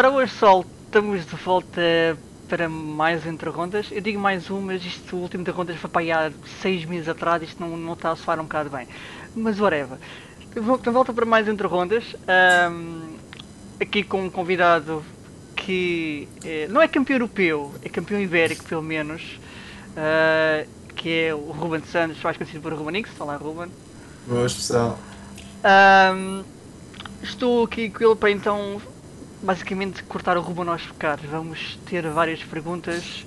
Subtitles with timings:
[0.00, 2.16] Ora, hoje, Sol, estamos de volta
[2.48, 3.88] para mais entre rondas.
[3.92, 6.86] Eu digo mais um, mas isto, o último de rondas foi para aí há 6
[6.86, 8.88] meses atrás, isto não, não está a soar um bocado bem.
[9.36, 9.98] Mas, whatever.
[10.54, 12.16] De volta para mais entre rondas.
[12.72, 13.14] Um,
[13.78, 15.04] aqui com um convidado
[15.54, 19.38] que é, não é campeão europeu, é campeão ibérico, pelo menos.
[19.90, 23.10] Uh, que é o Ruben Santos, mais conhecido por Ruben X.
[23.20, 23.70] Olá, Ruben.
[24.26, 24.98] Boa, pessoal.
[25.62, 26.42] Um,
[27.22, 28.80] estou aqui com ele para então
[29.42, 31.24] basicamente cortar o rumo a nós pecados.
[31.28, 33.24] Vamos ter várias perguntas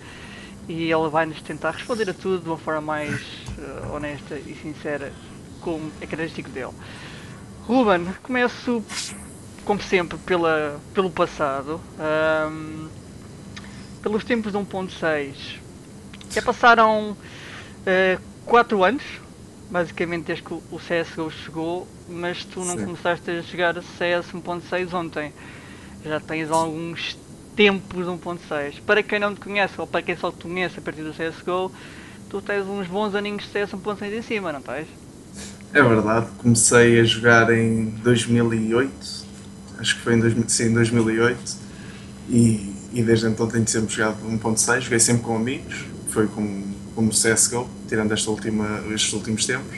[0.67, 3.21] e ele vai nos tentar responder a tudo de uma forma mais
[3.58, 5.12] uh, honesta e sincera,
[5.62, 6.71] como é característico dele.
[7.68, 8.84] Ruben, começo
[9.66, 11.80] como sempre pela, pelo passado,
[12.49, 12.90] um,
[14.02, 15.59] pelos tempos de 1.6.
[16.30, 17.16] Já passaram
[18.45, 19.04] 4 uh, anos,
[19.70, 22.85] basicamente desde que o CSGO chegou, mas tu não Sim.
[22.85, 25.34] começaste a jogar CS 1.6 ontem
[26.03, 27.17] já tens alguns
[27.55, 28.81] tempos 1.6.
[28.85, 31.71] Para quem não te conhece, ou para quem só te conhece a partir do CSGO,
[32.29, 34.87] tu tens uns bons aninhos de CS 1.6 em cima, não tens?
[35.73, 38.91] É verdade, comecei a jogar em 2008,
[39.79, 41.57] acho que foi em, 2000, sim, 2008,
[42.29, 47.10] e, e desde então tenho sempre jogado 1.6, joguei sempre com amigos, foi como, como
[47.10, 49.77] CSGO, tirando esta última, estes últimos tempos.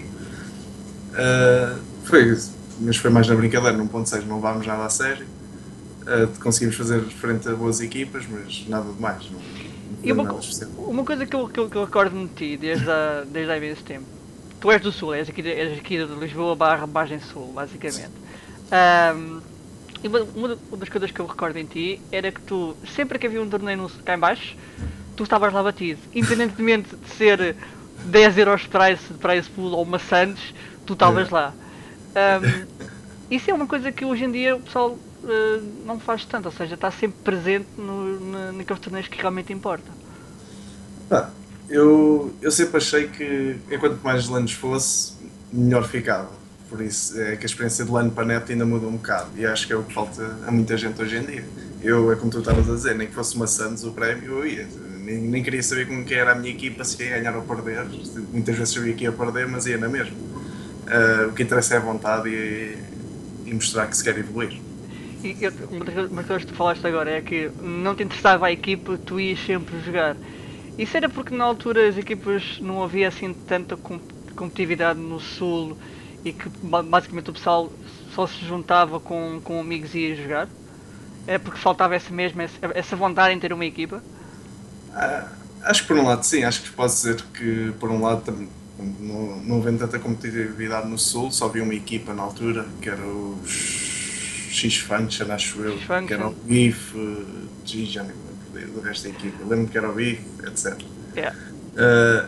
[1.11, 2.37] Uh, foi,
[2.81, 5.25] mas foi mais na brincadeira, no 1.6 não levámos nada a sério
[6.05, 9.29] uh, conseguimos fazer frente a boas equipas, mas nada de mais.
[9.29, 9.39] Não,
[10.03, 10.39] e uma,
[10.77, 13.57] uma coisa que eu, que eu, que eu recordo de ti desde há, desde há
[13.57, 14.05] imenso tempo,
[14.59, 18.11] tu és do Sul, és aqui, és aqui de Lisboa barra Bagem Sul, basicamente.
[18.71, 19.41] Um,
[20.03, 23.25] e uma, uma, das coisas que eu recordo em ti era que tu, sempre que
[23.25, 24.55] havia um torneio no, cá em baixo,
[25.15, 25.99] tu estavas lá batido.
[26.13, 27.55] Independentemente de ser
[28.05, 30.53] 10 euros price, price pool ou maçantes,
[30.85, 31.53] tu estavas lá.
[32.15, 32.65] Um,
[33.31, 36.51] isso é uma coisa que hoje em dia o pessoal uh, não faz tanto, ou
[36.51, 39.91] seja, está sempre presente no, no, naqueles torneios que realmente importa.
[41.09, 41.29] Ah,
[41.69, 45.13] eu, eu sempre achei que enquanto mais LANs fosse,
[45.51, 46.29] melhor ficava.
[46.69, 49.45] Por isso é que a experiência de LAN para net ainda muda um bocado e
[49.45, 51.45] acho que é o que falta a muita gente hoje em dia.
[51.81, 54.47] Eu, é como tu estavas a dizer, nem que fosse uma Santos o prémio, eu
[54.47, 54.67] ia.
[55.03, 57.85] Nem, nem queria saber como que era a minha equipa, se ia ganhar ou perder.
[58.33, 60.17] Muitas vezes sabia que ia perder, mas ia na mesma.
[60.17, 62.77] Uh, o que interessa é a vontade e,
[63.45, 64.64] e mostrar que se quer evoluir
[65.39, 68.97] eu, uma das coisas que tu falaste agora é que não te interessava a equipa,
[68.97, 70.15] tu ias sempre jogar.
[70.77, 75.77] Isso era porque na altura as equipas não havia assim tanta competitividade no Sul
[76.23, 77.71] e que basicamente o pessoal
[78.13, 80.49] só se juntava com, com amigos e ia jogar?
[81.27, 82.43] É porque faltava essa mesma,
[82.73, 84.03] essa, vontade em ter uma equipa?
[84.93, 85.27] Ah,
[85.63, 88.47] acho que por um lado sim, acho que posso dizer que por um lado
[88.99, 93.01] não, não havendo tanta competitividade no Sul, só havia uma equipa na altura, que era
[93.01, 93.94] os
[94.55, 95.77] X-Function, acho eu,
[96.07, 96.93] que era o Beef,
[97.65, 98.15] G, já nem
[98.53, 99.43] lembro do resto da equipa.
[99.45, 100.81] Lembro que era o Beef, etc.
[101.15, 101.35] Yeah.
[101.73, 102.27] Uh,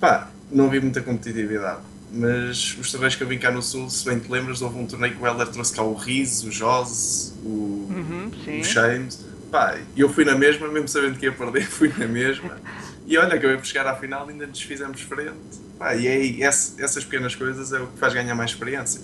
[0.00, 1.80] pá, não havia muita competitividade.
[2.12, 4.86] Mas os torneios que eu vim cá no Sul, se bem te lembras, houve um
[4.86, 8.30] torneio que o Heller trouxe cá o Riz, o Joz, o, uhum,
[8.60, 9.24] o Shames.
[9.50, 12.60] Pá, eu fui na mesma, mesmo sabendo que ia perder, fui na mesma.
[13.06, 15.32] E olha, acabei por chegar à final e ainda nos fizemos frente.
[15.78, 19.00] Pá, e é, essas pequenas coisas é o que faz ganhar mais experiência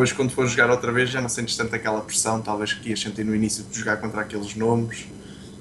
[0.00, 3.00] depois quando for jogar outra vez já não sentes tanto aquela pressão, talvez que ias
[3.00, 5.06] sentir no início de jogar contra aqueles nomes.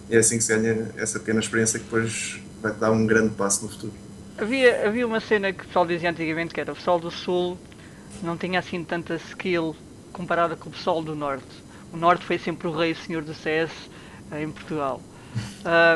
[0.10, 3.36] É assim que se ganha essa pequena experiência que depois vai te dar um grande
[3.36, 3.92] passo no futuro.
[4.38, 7.58] Havia, havia uma cena que o pessoal dizia antigamente que era o pessoal do Sul
[8.24, 9.76] não tinha assim tanta skill
[10.14, 11.44] comparada com o pessoal do Norte.
[11.92, 13.72] O Norte foi sempre o rei senhor do CS
[14.32, 15.02] eh, em Portugal.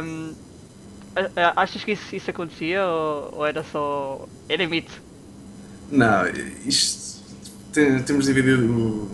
[0.04, 0.36] Um,
[1.56, 4.28] achas que isso, isso acontecia ou, ou, era só.
[4.50, 4.92] era mito?
[5.92, 6.28] Não,
[6.66, 7.13] isto
[8.06, 9.10] temos dividido o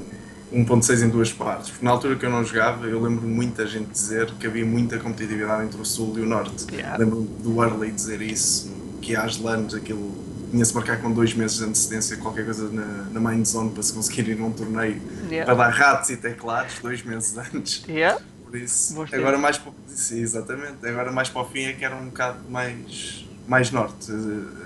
[0.54, 1.70] 1.6 em duas partes.
[1.70, 4.98] Porque na altura que eu não jogava, eu lembro muita gente dizer que havia muita
[4.98, 6.66] competitividade entre o Sul e o Norte.
[6.74, 6.98] Yeah.
[6.98, 8.72] Lembro do Arley dizer isso,
[9.02, 13.20] que há LANs, aquilo tinha-se marcar com dois meses de antecedência qualquer coisa na, na
[13.20, 15.00] main zone para se conseguir ir num torneio
[15.30, 15.46] yeah.
[15.46, 17.84] para dar ratos e teclados dois meses antes.
[17.88, 18.20] Yeah.
[18.44, 21.96] Por isso, agora mais para, sim, exatamente, agora mais para o fim é que era
[21.96, 24.12] um bocado mais, mais norte.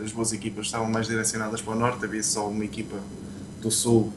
[0.01, 2.95] As boas equipas estavam mais direcionadas para o norte, havia só uma equipa
[3.63, 4.13] do Sul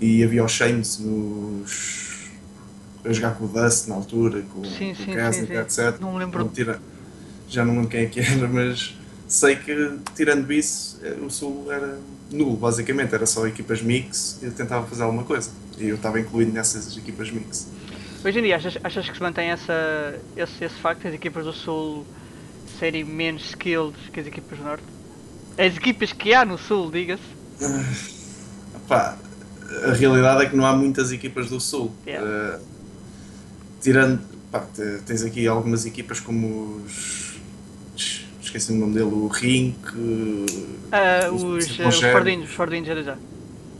[0.00, 2.30] e havia os Shames nos.
[3.04, 6.00] a jogar com o Dust na altura, com, sim, com o Cassidy, etc.
[6.00, 6.40] Não lembro.
[6.40, 6.80] Não tira,
[7.48, 8.94] já não lembro quem é que era, mas
[9.28, 11.98] sei que tirando isso, eh, o Sul era
[12.30, 15.50] nulo, basicamente, era só equipas mix e tentava fazer alguma coisa.
[15.78, 17.68] E eu estava incluído nessas equipas mix.
[18.24, 21.52] Hoje em dia, achas, achas que se mantém essa, esse, esse facto, as equipas do
[21.52, 22.06] Sul
[22.78, 24.84] serem menos skilled que as equipas do Norte?
[25.58, 27.22] As equipas que há no Sul, diga-se.
[28.88, 29.16] Pá,
[29.84, 31.92] a realidade é que não há muitas equipas do Sul.
[32.06, 32.58] Yeah.
[32.58, 32.60] Uh,
[33.80, 34.20] tirando.
[34.50, 34.64] Pá,
[35.06, 37.34] tens aqui algumas equipas como os.
[38.42, 39.76] Esqueci o nome dele, o Rink.
[39.88, 43.16] Uh, os, os, os Fordinhos, os Fordinhos era já.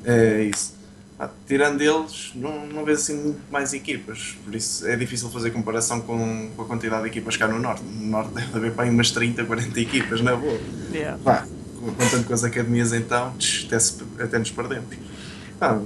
[0.04, 0.74] É isso.
[1.18, 5.52] Ah, tirando eles, não, não vejo assim muito mais equipas, por isso é difícil fazer
[5.52, 7.84] comparação com, com a quantidade de equipas cá no Norte.
[7.84, 10.60] No Norte deve haver para aí umas 30, 40 equipas, não é boa?
[10.92, 11.18] Yeah.
[11.22, 11.46] Pá,
[11.92, 13.34] contando com as academias então,
[13.66, 14.96] até, se, até nos perdemos.
[15.60, 15.80] Ah,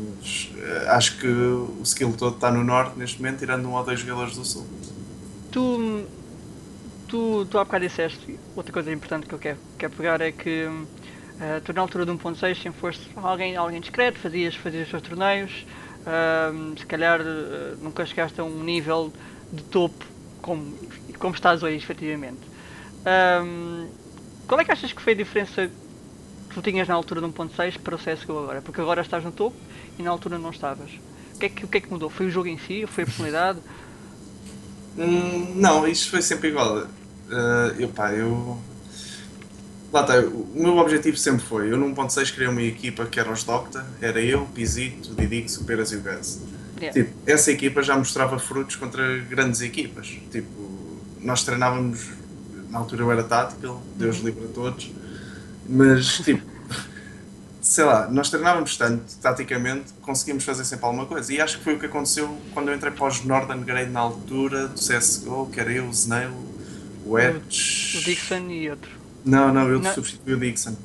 [0.57, 4.01] eh, acho que o skill todo está no Norte neste momento, tirando um ou dois
[4.01, 4.67] jogadores do Sul.
[5.51, 6.05] Tu,
[7.07, 10.69] tu, tu há bocado disseste, outra coisa importante que eu quero, quero pegar é que
[11.39, 15.03] Uh, tu na altura de 1.6 sempre foste alguém, alguém discreto, fazias, fazias os teus
[15.03, 15.65] torneios,
[16.03, 19.13] uh, se calhar uh, nunca chegaste a um nível
[19.53, 20.05] de topo
[20.43, 20.77] como,
[21.17, 22.41] como estás hoje, efetivamente.
[24.49, 25.71] qual é que achas que foi a diferença
[26.55, 28.63] tu tinhas na altura de 1.6 para o CSGO agora?
[28.63, 29.57] Porque agora estás no topo
[29.99, 30.91] e na altura não estavas.
[31.35, 32.11] O que é que, o que, é que mudou?
[32.11, 32.85] Foi o jogo em si?
[32.87, 33.61] Foi a personalidade?
[35.01, 36.79] Hum, não, isso foi sempre igual.
[36.79, 38.59] Uh, eu, pá, eu
[39.93, 43.19] Lá está, o meu objetivo sempre foi, eu num ponto 6 criei uma equipa que
[43.19, 46.43] era os Docta, era eu, Pizito, Didix, o Peras e o Gans.
[46.79, 46.93] Yeah.
[46.93, 50.09] Tipo, essa equipa já mostrava frutos contra grandes equipas.
[50.31, 52.11] Tipo, nós treinávamos,
[52.69, 54.27] na altura eu era tático, Deus uhum.
[54.27, 54.91] livre a todos,
[55.69, 56.43] mas tipo,
[57.61, 61.33] sei lá, nós treinávamos tanto, taticamente, conseguimos fazer sempre alguma coisa.
[61.33, 64.01] E acho que foi o que aconteceu quando eu entrei para os Northern Grade na
[64.01, 66.33] altura do CSGO, que era eu, o Snail,
[67.05, 67.99] o Edge.
[67.99, 68.91] O Dixon e outro.
[69.25, 69.93] Não, não, eu não.
[69.93, 70.77] substituí o Dixon.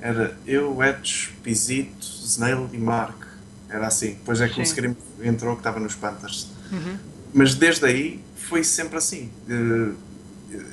[0.00, 3.24] Era eu, Edge, Pizito, Snail e Mark.
[3.68, 4.14] Era assim.
[4.14, 4.62] Depois é que Sim.
[4.62, 6.48] o Scream entrou que estava nos Panthers.
[6.72, 6.96] Uhum.
[7.34, 9.30] Mas desde aí foi sempre assim.
[9.48, 9.92] Eh,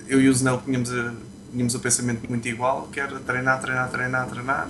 [0.08, 0.90] eu e o Snail tínhamos,
[1.52, 4.70] tínhamos o pensamento muito igual, que era treinar, treinar, treinar, treinar.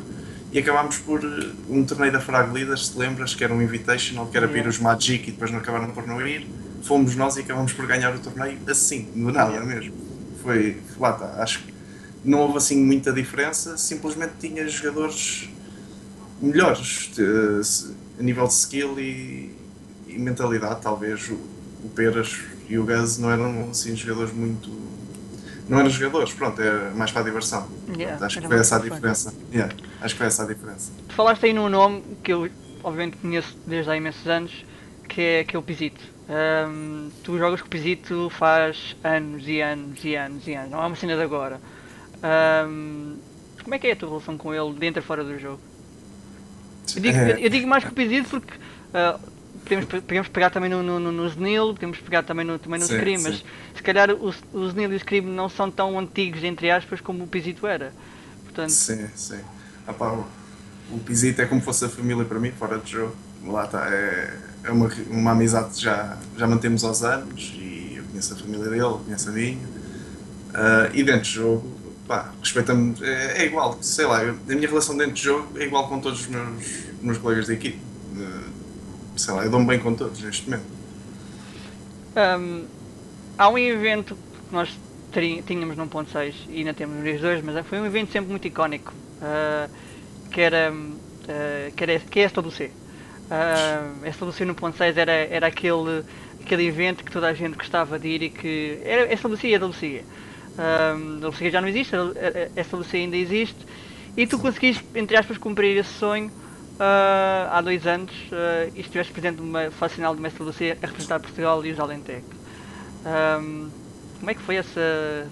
[0.52, 4.28] E acabámos por eh, um torneio da Frag Leaders, se lembras, que era um Invitational,
[4.28, 6.48] que era para ir os Magic e depois não acabaram por não ir.
[6.84, 9.94] Fomos nós e acabámos por ganhar o torneio assim, do nada mesmo.
[10.42, 11.74] Foi, lá está, acho que
[12.26, 15.50] não houve assim muita diferença, simplesmente tinha jogadores
[16.42, 17.12] melhores
[18.20, 19.56] a nível de skill e,
[20.08, 21.36] e mentalidade, talvez o,
[21.84, 24.70] o Peras e o Gaz não eram assim jogadores muito
[25.72, 27.68] não eram jogadores, pronto, é mais para a diversão.
[27.98, 29.34] Yeah, acho que foi essa a diferença.
[29.54, 30.92] Yeah, acho que foi essa a diferença.
[31.08, 32.50] Tu falaste aí num nome que eu
[32.84, 34.66] obviamente conheço desde há imensos anos,
[35.08, 36.02] que é, que é o Pisito.
[36.30, 40.84] Um, tu jogas com o Pisito faz anos e anos e anos e anos, não
[40.84, 41.62] é uma cena de agora.
[42.68, 43.16] Um,
[43.64, 45.62] como é que é a tua relação com ele dentro e fora do jogo?
[46.96, 47.38] Eu digo, é.
[47.40, 49.31] eu digo mais que o pedido porque uh,
[49.76, 52.98] podemos, podemos pegar também no, no, no Zenil, podemos pegar também no, também no sim,
[52.98, 53.44] Scream, mas
[53.76, 57.24] se calhar o, o Zenil e o Scream não são tão antigos, entre aspas, como
[57.24, 57.94] o Pisito era.
[58.44, 58.70] Portanto...
[58.70, 59.40] Sim, sim.
[59.88, 60.28] Ah, pá, o,
[60.92, 63.16] o Pisito é como fosse a família para mim, fora do jogo.
[63.46, 68.04] Lá está, é, é uma, uma amizade que já, já mantemos aos anos e eu
[68.04, 69.58] conheço a família dele, conheço a minha.
[69.58, 71.78] Uh, e dentro do jogo,
[72.08, 75.64] pá, respeita-me, é, é, igual, sei lá, eu, a minha relação dentro do jogo é
[75.64, 76.66] igual com todos os meus,
[77.02, 77.91] meus colegas de equipe.
[79.22, 80.66] Uh, sei lá, eu dou-me bem com todos neste momento.
[82.16, 82.66] Um,
[83.38, 84.78] há um evento que nós
[85.46, 88.48] tínhamos no ponto 6 e ainda temos nos 2, mas foi um evento sempre muito
[88.48, 89.70] icónico, uh,
[90.30, 92.72] que era, uh, que era que é SWC.
[93.32, 96.04] Uh, SWC no ponto 6 era, era aquele,
[96.42, 100.04] aquele evento que toda a gente gostava de ir e que era SWC e AWC.
[100.52, 103.58] Um, a Lucia já não existe, Lucia ainda existe,
[104.18, 106.30] e tu conseguiste, entre aspas, cumprir esse sonho
[106.76, 110.86] uh, há dois anos uh, e estiveste presente numa fase final do Mestre Lucia a
[110.86, 112.24] representar Portugal e os Alentec.
[113.06, 113.70] Um,
[114.20, 115.28] como é que foi essa,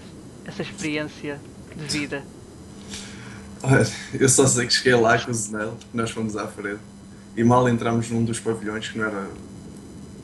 [0.46, 1.40] essa experiência
[1.76, 2.24] de vida?
[3.62, 6.80] Olha, eu só sei que cheguei lá com o Zenel, nós fomos à frente,
[7.36, 9.28] e mal entramos num dos pavilhões que não era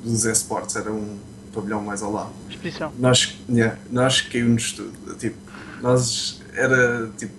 [0.04, 1.20] dos esportes, era um
[1.54, 2.32] pavilhão mais ao lado.
[2.50, 2.92] Exposição.
[2.98, 5.16] Nós, yeah, nós caímos tudo.
[5.16, 5.38] Tipo,
[5.82, 7.34] nós era tipo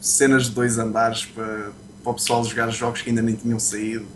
[0.00, 1.70] cenas de dois andares para,
[2.02, 4.06] para o pessoal jogar jogos que ainda nem tinham saído.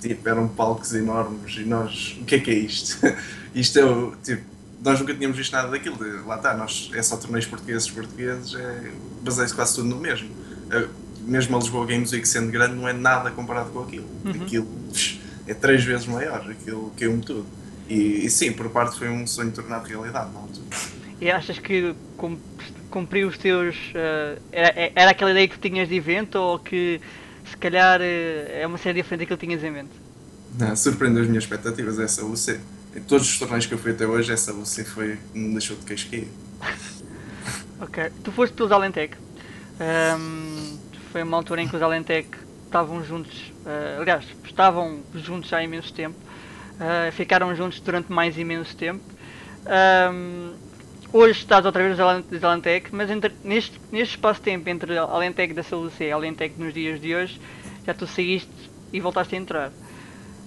[0.00, 2.98] Tipo, eram palcos enormes e nós, o que é que é isto?
[3.54, 4.42] isto é o, tipo,
[4.84, 5.96] nós nunca tínhamos visto nada daquilo.
[6.26, 8.90] Lá está, nós, é só torneios portugueses, portugueses, é,
[9.22, 10.28] baseia-se quase tudo no mesmo.
[10.70, 10.86] É,
[11.26, 14.06] mesmo a Lisboa Games Week sendo grande, não é nada comparado com aquilo.
[14.24, 14.42] Uhum.
[14.42, 14.68] Aquilo
[15.46, 17.46] é três vezes maior, aquilo caiu-me tudo.
[17.88, 20.64] E, e, sim, por parte foi um sonho tornado realidade na altura.
[21.20, 21.94] E achas que
[22.90, 23.74] cumpriu os teus.
[23.76, 27.00] Uh, era, era aquela ideia que tinhas de evento ou que
[27.48, 28.04] se calhar uh,
[28.50, 29.92] é uma série diferente daquilo que tinhas em mente?
[30.58, 32.60] Não, surpreendeu as minhas expectativas essa UC.
[32.94, 35.84] Em todos os torneios que eu fui até hoje, essa UC foi me deixou de
[35.84, 36.08] queixo
[37.80, 38.10] ok.
[38.22, 39.16] Tu foste pelos Alentec.
[39.80, 40.78] Um,
[41.10, 42.28] foi uma altura em que os Alentec
[42.64, 46.16] estavam juntos, uh, aliás, estavam juntos há imenso tempo.
[46.74, 49.02] Uh, ficaram juntos durante mais imenso tempo.
[49.66, 50.52] Um,
[51.14, 55.54] hoje estás outra vez nos Alentec, mas entre, neste, neste espaço de tempo entre Alentec
[55.54, 57.40] da CLC e Alentec nos dias de hoje,
[57.86, 58.50] já tu saíste
[58.92, 59.72] e voltaste a entrar.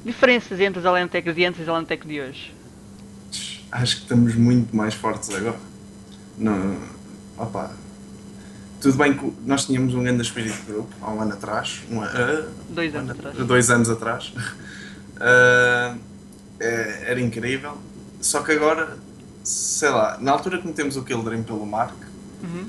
[0.04, 2.54] Diferenças entre os Alentec de antes e os Alentec de hoje?
[3.72, 5.58] Acho que estamos muito mais fortes agora.
[6.38, 6.78] Não,
[7.38, 7.72] opa,
[8.82, 11.82] tudo bem que nós tínhamos um grande espírito de grupo há um ano atrás.
[11.90, 13.38] Um, uh, dois anos um, atrás.
[13.38, 14.34] Dois anos atrás.
[15.16, 15.98] Uh,
[16.60, 17.78] era incrível.
[18.20, 18.98] Só que agora,
[19.48, 21.96] sei lá, na altura que metemos o Kildrim pelo Mark,
[22.44, 22.68] uhum.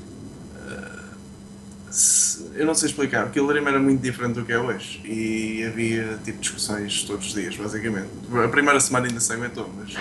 [0.55, 5.01] uh, se, eu não sei explicar, o Kildrim era muito diferente do que é hoje.
[5.03, 8.07] E havia tipo discussões todos os dias, basicamente.
[8.45, 9.93] A primeira semana ainda se aguentou, mas.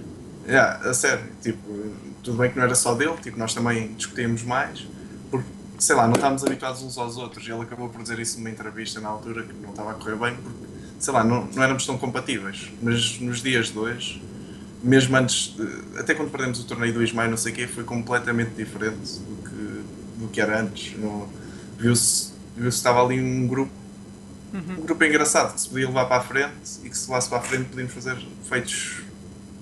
[0.48, 4.42] yeah, a sério, tipo, tudo bem que não era só dele, tipo, nós também discutíamos
[4.42, 4.86] mais
[5.78, 7.46] sei lá, não estávamos habituados uns aos outros.
[7.46, 10.16] E ele acabou por dizer isso numa entrevista na altura que não estava a correr
[10.16, 10.66] bem, porque,
[11.00, 12.70] sei lá, não, não éramos tão compatíveis.
[12.80, 14.22] Mas nos dias de hoje,
[14.82, 17.84] mesmo antes, de, até quando perdemos o torneio do Ismael, não sei o quê, foi
[17.84, 19.84] completamente diferente do que,
[20.20, 20.94] do que era antes.
[21.78, 23.72] Viu-se viu -se estava ali um grupo,
[24.52, 24.78] uhum.
[24.78, 27.38] um grupo engraçado que se podia levar para a frente e que se levasse para
[27.38, 28.16] a frente podíamos fazer
[28.48, 29.02] feitos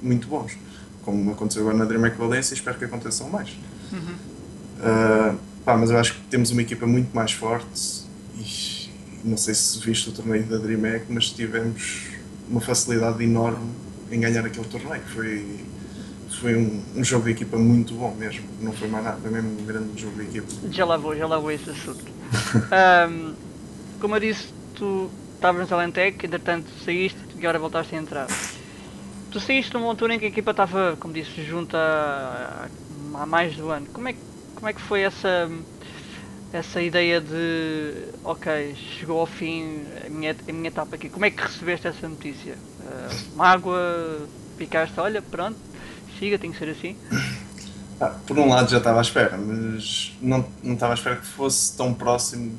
[0.02, 0.56] muito bons.
[1.02, 3.50] Como aconteceu agora na DreamHack Valência e espero que aconteçam mais.
[3.92, 4.14] Uhum.
[4.78, 8.04] Uh, Pá, mas eu acho que temos uma equipa muito mais forte
[8.36, 8.88] e
[9.22, 12.08] não sei se viste o torneio da DreamHack, mas tivemos
[12.48, 13.70] uma facilidade enorme
[14.10, 15.02] em ganhar aquele torneio.
[15.14, 15.60] Foi,
[16.40, 19.60] foi um, um, jogo de equipa muito bom mesmo, não foi mais nada, foi mesmo
[19.60, 20.46] um grande jogo de equipa.
[20.70, 22.04] Já lá vou, já lá vou esse assunto.
[23.10, 23.34] um,
[24.00, 28.26] como eu disse, tu estavas no Alentec, entretanto saíste e agora voltaste a entrar.
[29.30, 31.78] Tu saíste numa altura em que a equipa estava, como disse, junta
[33.14, 33.86] há mais de um ano.
[33.92, 34.14] Como é
[34.60, 35.50] como é que foi essa
[36.52, 41.30] essa ideia de ok, chegou ao fim a minha, a minha etapa aqui, como é
[41.30, 42.54] que recebeste essa notícia?
[42.80, 44.28] Uh, mágoa,
[44.58, 45.58] picaste, olha, pronto,
[46.18, 46.96] siga, tem que ser assim?
[48.00, 51.26] Ah, por um lado já estava à espera, mas não, não estava à espera que
[51.26, 52.58] fosse tão próximo,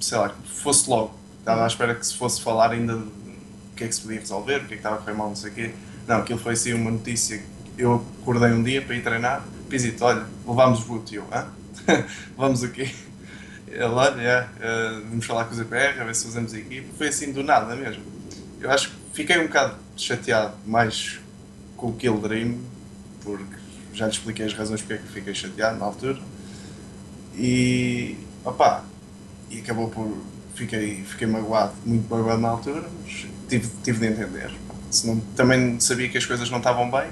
[0.00, 1.14] sei lá, que fosse logo.
[1.40, 4.58] Estava à espera que se fosse falar ainda o que é que se podia resolver,
[4.58, 5.74] o que é que estava a correr mal, não sei o quê.
[6.06, 7.42] Não, aquilo foi assim uma notícia.
[7.76, 11.10] Eu acordei um dia para ir treinar Pisito, olha, levámos boot.
[11.10, 11.46] E eu, hã?
[12.36, 12.94] Vamos aqui.
[13.68, 16.86] Ele, olha, yeah, uh, vamos falar com o ZPR, a ver se fazemos equipe.
[16.98, 18.02] Foi assim do nada mesmo.
[18.60, 21.18] Eu acho que fiquei um bocado chateado mais
[21.74, 22.58] com o Kill Dream,
[23.24, 23.56] porque
[23.94, 26.20] já lhe expliquei as razões porque é que fiquei chateado na altura.
[27.34, 28.84] E, opá,
[29.50, 30.18] e acabou por.
[30.54, 34.52] Fiquei, fiquei magoado, muito magoado na altura, mas tive, tive de entender.
[34.90, 37.10] Senão, também sabia que as coisas não estavam bem,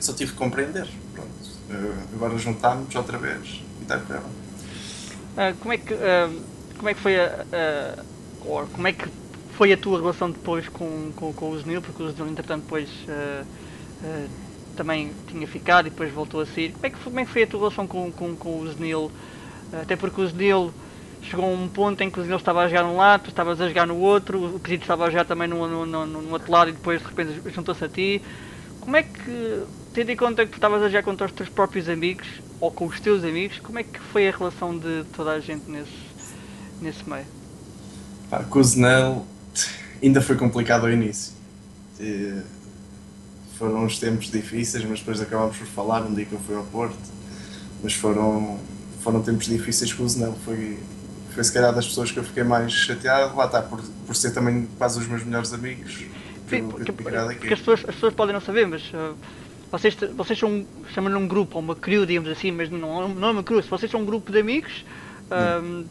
[0.00, 0.88] só tive de compreender.
[1.70, 3.62] Uh, agora juntámos outra vez
[3.96, 6.42] uh, como é que uh,
[6.76, 7.44] como é que foi a,
[8.72, 9.06] como é que
[9.52, 12.88] foi a tua relação depois com, com, com o Zenil, porque o Zenil entretanto depois
[14.74, 16.72] também tinha ficado e depois voltou a sair.
[16.72, 19.12] Como é que, como é que foi a tua relação com, com, com o Zenil?
[19.82, 20.72] até porque o Zenil
[21.22, 23.60] chegou a um ponto em que o Zenil estava a jogar num lado, tu estavas
[23.60, 26.50] a jogar no outro, o Pisito estava a jogar também no, no, no, no outro
[26.50, 28.22] lado e depois de repente juntou-se a ti.
[28.80, 31.88] Como é que tendo em conta que tu estavas a jogar contra os teus próprios
[31.88, 32.26] amigos
[32.60, 35.70] ou com os teus amigos, como é que foi a relação de toda a gente
[35.70, 35.90] nesse,
[36.80, 37.26] nesse meio?
[38.28, 39.26] Pá, com o Zenel
[40.02, 41.32] ainda foi complicado ao início.
[41.98, 42.40] E
[43.58, 46.64] foram uns tempos difíceis, mas depois acabámos por falar um dia que eu fui ao
[46.64, 46.96] Porto.
[47.82, 48.58] Mas foram,
[49.00, 50.36] foram tempos difíceis com o Zenel.
[50.44, 50.78] Foi,
[51.34, 53.36] foi se calhar das pessoas que eu fiquei mais chateado.
[53.36, 56.04] Lá está, por, por ser também quase os meus melhores amigos.
[56.48, 59.14] Sim, porque, porque as, pessoas, as pessoas podem não saber, mas uh,
[59.70, 63.30] vocês, vocês são, chamam um grupo, ou uma crew, digamos assim, mas não, não é
[63.30, 64.84] uma crew, vocês são um grupo de amigos
[65.30, 65.84] um,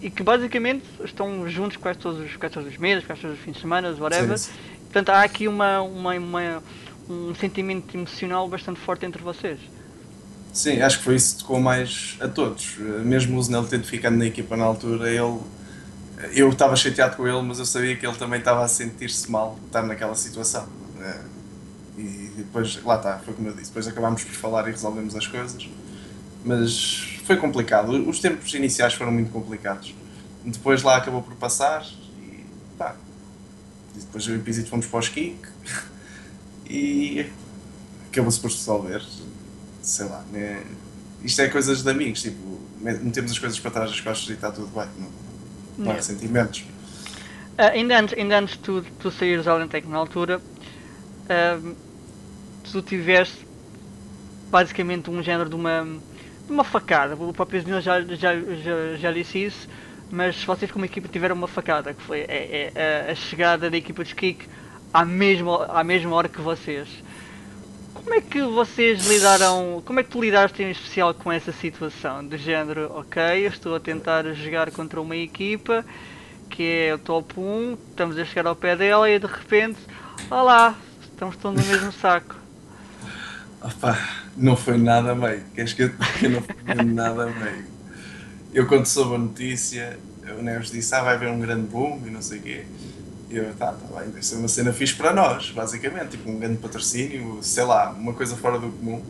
[0.00, 3.44] e que basicamente estão juntos quase todos os, quase todos os meses, quase todos os
[3.44, 4.38] fins de semana, whatever.
[4.38, 4.58] Sim, sim.
[4.84, 6.62] Portanto, há aqui uma, uma, uma,
[7.08, 9.58] um sentimento emocional bastante forte entre vocês.
[10.52, 12.76] Sim, acho que foi isso que tocou mais a todos.
[13.04, 15.40] Mesmo o Zenel tendo ficado na equipa na altura, ele
[16.32, 19.58] eu estava chateado com ele, mas eu sabia que ele também estava a sentir-se mal
[19.66, 20.66] estar naquela situação.
[21.96, 25.26] E depois, lá está, foi como eu disse, depois acabámos por falar e resolvemos as
[25.26, 25.68] coisas.
[26.44, 29.94] Mas foi complicado, os tempos iniciais foram muito complicados.
[30.44, 31.84] Depois lá acabou por passar
[32.20, 32.44] e
[32.78, 32.94] pá.
[33.96, 35.36] E depois eu e fomos para o ski
[36.68, 37.26] e
[38.10, 39.02] acabou-se por resolver.
[39.82, 40.62] Sei lá, né?
[41.26, 44.50] isto é coisas de amigos, tipo, metemos as coisas para trás das costas e está
[44.50, 46.60] tudo bem, não, não há ressentimentos.
[47.58, 51.76] Uh, ainda antes, ainda antes de tu, tu saíres ao Lentec na altura, uh,
[52.72, 53.46] tu tiveste
[54.50, 55.84] basicamente um género de uma,
[56.46, 57.14] de uma facada.
[57.14, 59.68] O próprio Zinho já, já, já, já disse isso,
[60.10, 64.02] mas vocês como equipa tiveram uma facada, que foi é, é, a chegada da equipa
[64.02, 64.46] de Skik
[64.92, 66.88] à mesma, à mesma hora que vocês.
[67.92, 72.24] Como é que vocês lidaram, como é que tu lidaste em especial com essa situação?
[72.24, 75.84] Do género, ok, eu estou a tentar jogar contra uma equipa
[76.48, 79.78] que é o top 1, estamos a chegar ao pé dela e de repente,
[80.30, 82.45] olá, estamos todos no mesmo saco.
[83.62, 83.98] Opa,
[84.36, 85.42] não foi nada bem.
[85.54, 87.64] Queres que eu que não foi nada bem?
[88.52, 89.98] Eu quando soube a notícia,
[90.38, 92.66] o Neves disse, ah, vai haver um grande boom e não sei o quê.
[93.28, 96.38] E eu, tá, tá bem, deve ser uma cena fixe para nós, basicamente, tipo um
[96.38, 99.02] grande patrocínio, sei lá, uma coisa fora do comum.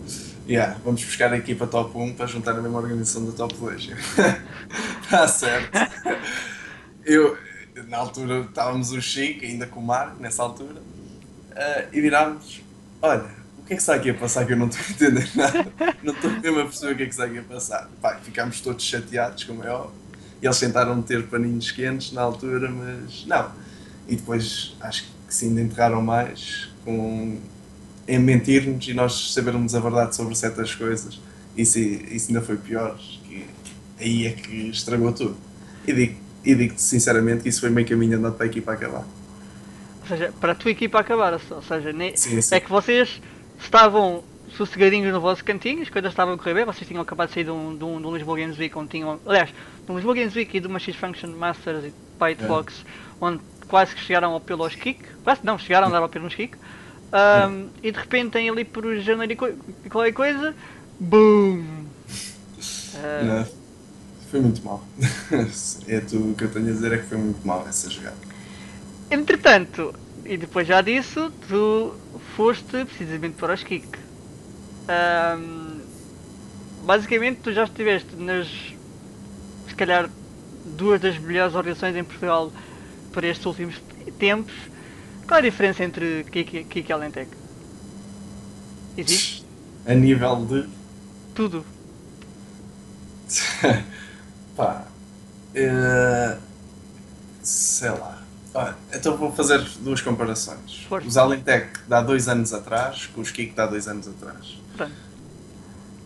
[0.49, 3.91] Yeah, vamos buscar a equipa top 1 para juntar a mesma organização da top 2.
[5.03, 5.77] Está certo.
[7.05, 7.37] Eu,
[7.89, 12.63] na altura, estávamos o Chico, ainda com o Mar, nessa altura, uh, e virámos,
[13.03, 13.27] olha,
[13.67, 15.67] que é que está aqui a passar que eu não estou a entender nada?
[16.03, 17.91] Não estou mesmo a perceber o que é que está aqui a passar.
[18.01, 19.93] Pá, ficámos todos chateados, como é óbvio.
[20.41, 23.51] E eles tentaram meter paninhos quentes na altura, mas não
[24.09, 27.39] e depois acho que se ainda enterraram mais com,
[28.07, 31.21] em mentir-nos e nós sabermos a verdade sobre certas coisas.
[31.57, 33.47] Isso, isso ainda foi pior, que
[33.99, 35.37] aí é que estragou tudo.
[35.87, 39.05] E digo, e digo sinceramente que isso foi meio caminho andado para a equipa acabar.
[40.03, 42.55] Ou seja, para a tua equipa acabar, ou seja, nem, Sim, sim.
[42.55, 43.21] é que vocês
[43.59, 44.23] estavam
[44.57, 47.45] sossegadinhos no vosso cantinho, as coisas estavam a correr bem, vocês tinham acabado de sair
[47.45, 50.15] de um, de um, de um Lisboa Games Week onde tinham, aliás, de um Lisboa
[50.15, 52.47] Games Week e de uma X-Function Masters e Byte É.
[52.47, 52.85] Box,
[53.21, 56.25] onde quase que chegaram ao pelo aos kick, quase não, chegaram a dar ao pelo
[56.25, 56.57] nos kick,
[57.13, 57.47] É.
[57.47, 59.49] um, e de repente têm ali por janeiro e co-
[59.85, 60.55] e qualquer coisa,
[60.99, 61.65] BOOM!
[62.95, 63.47] Uh, Não,
[64.31, 64.83] foi muito mal.
[65.87, 68.17] é tudo o que eu tenho a dizer é que foi muito mal essa jogada.
[69.11, 69.95] Entretanto,
[70.25, 71.95] e depois já disso, tu
[72.37, 73.89] foste precisamente para os kick.
[74.89, 75.81] Ahm,
[76.85, 78.47] basicamente, tu já estiveste nas,
[79.69, 80.11] se calhar,
[80.65, 82.53] duas das melhores organizações em Portugal
[83.13, 83.81] para estes últimos
[84.19, 84.55] tempos.
[85.27, 87.31] Qual é a diferença entre Kik Kik e Alentec?
[88.97, 89.45] Existe?
[89.87, 90.69] A nível de.
[91.35, 91.65] Tudo.
[94.57, 94.85] Pá.
[95.55, 96.39] eh,
[97.43, 98.16] sei lá.
[98.93, 100.85] Então vou fazer duas comparações.
[100.89, 101.07] Força.
[101.07, 104.59] Os Alentec de há dois anos atrás com os Kik de há dois anos atrás.
[104.77, 104.93] Portanto,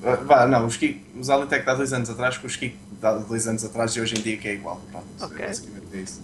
[0.03, 2.77] Ah, Vá, não, os, Kik, os Alentec de há dois anos atrás com os Kik
[3.01, 4.81] de há dois anos atrás e hoje em dia que é igual.
[4.91, 5.43] Pronto, Ok.
[5.45, 6.21] é basicamente isso.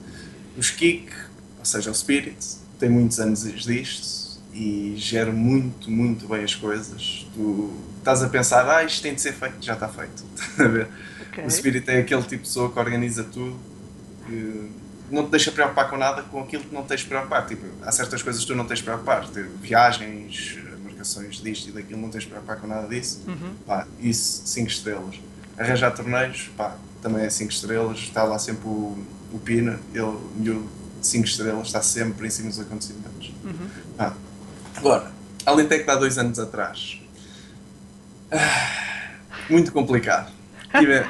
[0.56, 1.10] Os Kik,
[1.58, 2.36] ou seja, o Spirit,
[2.78, 7.26] tem muitos anos disto e gera muito, muito bem as coisas.
[7.34, 10.24] Tu estás a pensar, ah, isto tem de ser feito, já está feito.
[10.34, 10.88] Estás a ver?
[11.28, 11.44] ok.
[11.44, 13.58] O Spirit é aquele tipo de pessoa que organiza tudo,
[14.26, 14.70] que
[15.10, 17.46] não te deixa preocupar com nada com aquilo que não tens de preocupar.
[17.46, 21.72] Tipo, há certas coisas que tu não tens de preocupar, ter viagens, marcações disto e
[21.72, 23.22] daquilo, não tens de preocupar com nada disso.
[23.26, 23.54] Uhum.
[23.66, 25.20] Pá, isso 5 estrelas.
[25.58, 27.98] Arranjar torneios, pá, também é 5 estrelas.
[27.98, 28.98] Está lá sempre o,
[29.32, 30.68] o Pina, ele, miúdo
[31.00, 33.32] de 5 estrelas, está sempre em cima dos acontecimentos.
[33.44, 33.68] Uhum.
[33.98, 34.12] Ah,
[34.76, 35.12] agora,
[35.44, 37.00] Alentec de há dois anos atrás.
[38.30, 39.14] Ah,
[39.48, 40.32] muito complicado.
[40.76, 41.06] Tive,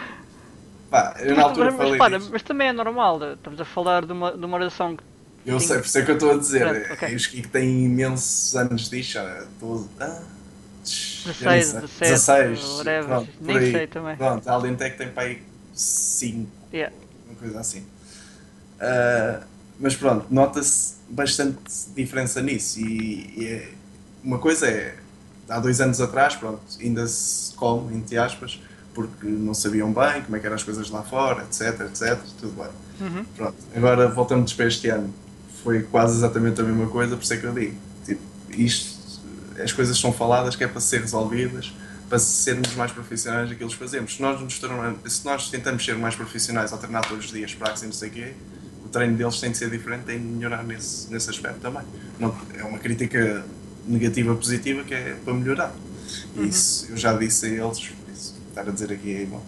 [0.90, 2.32] pá, eu na altura mas, mas, falei para, disto.
[2.32, 5.04] mas também é normal, estamos a falar de uma, de uma oração que
[5.44, 5.66] Eu Sim.
[5.68, 6.66] sei, por isso é que eu estou a dizer.
[6.66, 7.08] Pronto, ok.
[7.12, 9.88] é, Os que têm imensos anos disto, já estou.
[10.00, 10.22] Ah,
[11.40, 12.20] eu 16, nem sei.
[12.20, 13.72] 17, 16, whatever, pronto, nem aí.
[13.72, 14.18] sei também.
[14.18, 15.42] Pronto, a Alentec tem para aí
[15.74, 16.90] 5, Yeah.
[17.26, 17.84] uma coisa assim.
[18.80, 19.42] Ah,
[19.78, 21.58] mas pronto, nota-se bastante
[21.94, 22.80] diferença nisso.
[22.80, 23.72] E, e é-
[24.24, 24.96] uma coisa é,
[25.48, 28.60] há dois anos atrás, pronto, ainda se come, entre aspas,
[28.96, 32.54] porque não sabiam bem como é que eram as coisas lá fora, etc, etc, tudo
[32.56, 33.06] bem.
[33.08, 33.24] Uhum.
[33.36, 35.12] Pronto, agora voltamos para este ano.
[35.62, 37.74] Foi quase exatamente a mesma coisa, por isso é que eu digo.
[38.06, 38.22] Tipo,
[38.56, 39.20] isto,
[39.62, 41.74] as coisas são faladas que é para ser resolvidas,
[42.08, 44.14] para sermos mais profissionais naquilo que fazemos.
[44.16, 47.54] Se nós, nos tornamos- se nós tentamos ser mais profissionais ao treinar todos os dias,
[47.54, 48.32] praxe e não sei o quê,
[48.84, 51.82] o treino deles tem de ser diferente, tem de melhorar nesse, nesse aspecto também.
[52.18, 53.44] Não, é uma crítica
[53.86, 55.74] negativa positiva que é para melhorar.
[56.36, 57.90] E Isso eu já disse a eles,
[58.56, 59.42] estar a dizer aqui é igual.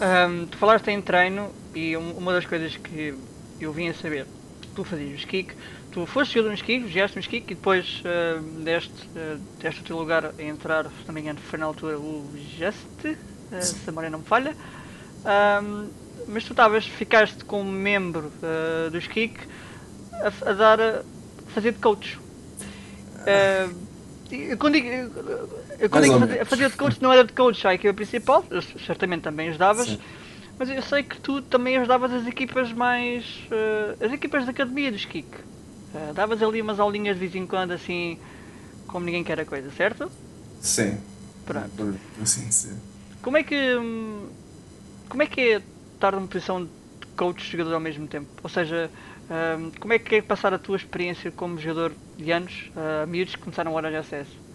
[0.00, 3.14] Ahm, tu falaste em treino e um- uma das coisas que
[3.60, 4.26] eu vim a saber,
[4.74, 5.52] tu fazias kick,
[5.92, 9.84] tu foste jogador nos kick, jogaste nos kick e depois ahm, deste, ah, deste o
[9.84, 12.24] teu lugar a entrar, se não me engano, foi na altura o
[12.56, 14.54] Just, ah, se a memória não me falha.
[15.24, 15.88] Ahm,
[16.28, 19.36] mas tu estavas, ficaste como membro ah, dos kick
[20.12, 21.02] a, a dar, a
[21.52, 22.18] fazer de coach.
[23.26, 23.89] Eu
[24.58, 24.88] quando digo,
[25.78, 26.48] eu quando digo ou fazer, menos.
[26.48, 29.98] fazer de coach não era de coach à equipa principal, eu certamente também ajudavas, Sim.
[30.58, 33.24] mas eu sei que tu também ajudavas as equipas mais.
[33.50, 35.28] eh, as equipas da academia dos Kik.
[35.94, 38.18] Eh, davas ali umas aulinhas de vez em quando assim
[38.86, 40.10] como ninguém quer a coisa, certo?
[40.60, 40.98] Sim.
[41.46, 41.94] Pronto.
[42.22, 42.74] Assim dizer.
[43.22, 43.74] Como é que.
[43.76, 44.28] hum,
[45.08, 45.62] Como é que é
[45.94, 46.70] estar numa posição de
[47.16, 48.28] coach e jogador ao mesmo tempo?
[48.42, 48.90] Ou seja,
[49.30, 53.34] Um, como é que é passar a tua experiência como jogador de anos uh, miúdos
[53.34, 54.50] que começaram a hora de acesso?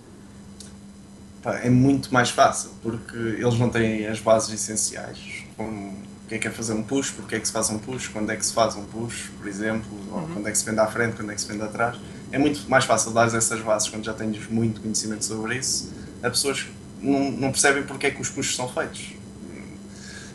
[1.64, 6.40] é muito mais fácil, porque eles não têm as bases essenciais, como o que é
[6.40, 8.44] que é fazer um push, porque é que se faz um push, quando é que
[8.44, 10.22] se faz um push, por exemplo, uhum.
[10.22, 11.98] ou quando é que se vende à frente, quando é que se vende atrás.
[12.32, 16.30] É muito mais fácil dar essas bases quando já tens muito conhecimento sobre isso a
[16.30, 19.14] pessoas que não, não percebem porque é que os pushes são feitos.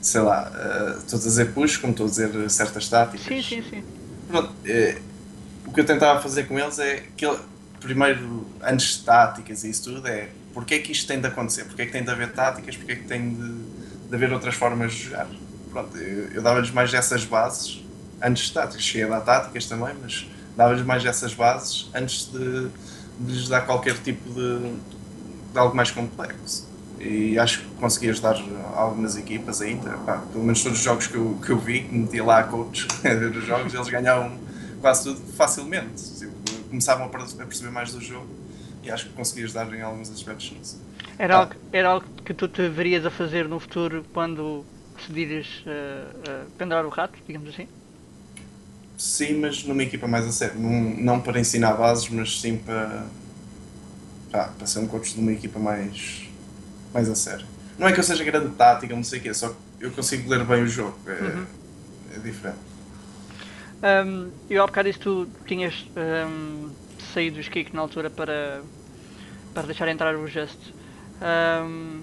[0.00, 3.26] Sei lá, uh, estou a dizer push, como estou a dizer certas táticas.
[3.26, 3.82] Sim, sim, sim.
[4.28, 4.98] Pronto, é,
[5.70, 7.24] o que eu tentava fazer com eles é que,
[7.78, 11.64] primeiro, antes de táticas e isso tudo, é porque é que isto tem de acontecer,
[11.64, 13.52] porque é que tem de haver táticas, porque é que tem de,
[14.08, 15.28] de haver outras formas de jogar.
[15.70, 17.84] Pronto, eu, eu dava-lhes mais essas bases
[18.20, 18.82] antes de táticas.
[18.82, 22.68] Cheguei a dar táticas também, mas dava-lhes mais essas bases antes de,
[23.20, 24.72] de lhes dar qualquer tipo de,
[25.52, 26.68] de algo mais complexo.
[26.98, 28.36] E acho que consegui ajudar
[28.74, 29.90] algumas equipas ainda.
[29.98, 32.42] Pá, pelo menos todos os jogos que eu, que eu vi, que meti lá a
[32.42, 34.49] coach a ver os jogos, eles ganhavam
[34.80, 36.02] quase tudo facilmente.
[36.18, 36.32] Tipo,
[36.68, 38.28] começavam a perceber mais do jogo
[38.82, 40.80] e acho que consegui ajudar em alguns aspectos nisso.
[41.18, 41.38] Era, ah.
[41.40, 44.64] algo, era algo que tu te verias a fazer no futuro quando
[44.96, 47.68] decidires uh, uh, pendurar o rato, digamos assim?
[48.96, 50.58] Sim, mas numa equipa mais a sério.
[50.58, 53.06] Não, não para ensinar bases, mas sim para,
[54.30, 56.28] para, para ser um coach de uma equipa mais,
[56.92, 57.46] mais a sério.
[57.78, 60.28] Não é que eu seja grande tática, não sei o quê, só que eu consigo
[60.28, 60.98] ler bem o jogo.
[61.06, 61.46] É, uhum.
[62.14, 62.69] é diferente.
[63.82, 66.70] Um, eu há bocado disse tu tinhas um,
[67.14, 68.62] saído do Skik na altura para,
[69.54, 70.58] para deixar entrar o Just.
[71.22, 72.02] Um,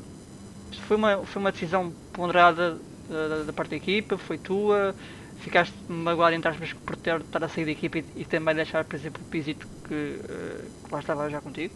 [0.88, 2.78] foi, uma, foi uma decisão ponderada
[3.10, 4.96] da, da, parte da equipa, foi tua,
[5.42, 8.84] ficaste magoado entre aspas por ter estar a sair da equipa e, e também deixar,
[8.84, 11.74] por exemplo, o Pisito que, uh, que, lá estava já contigo?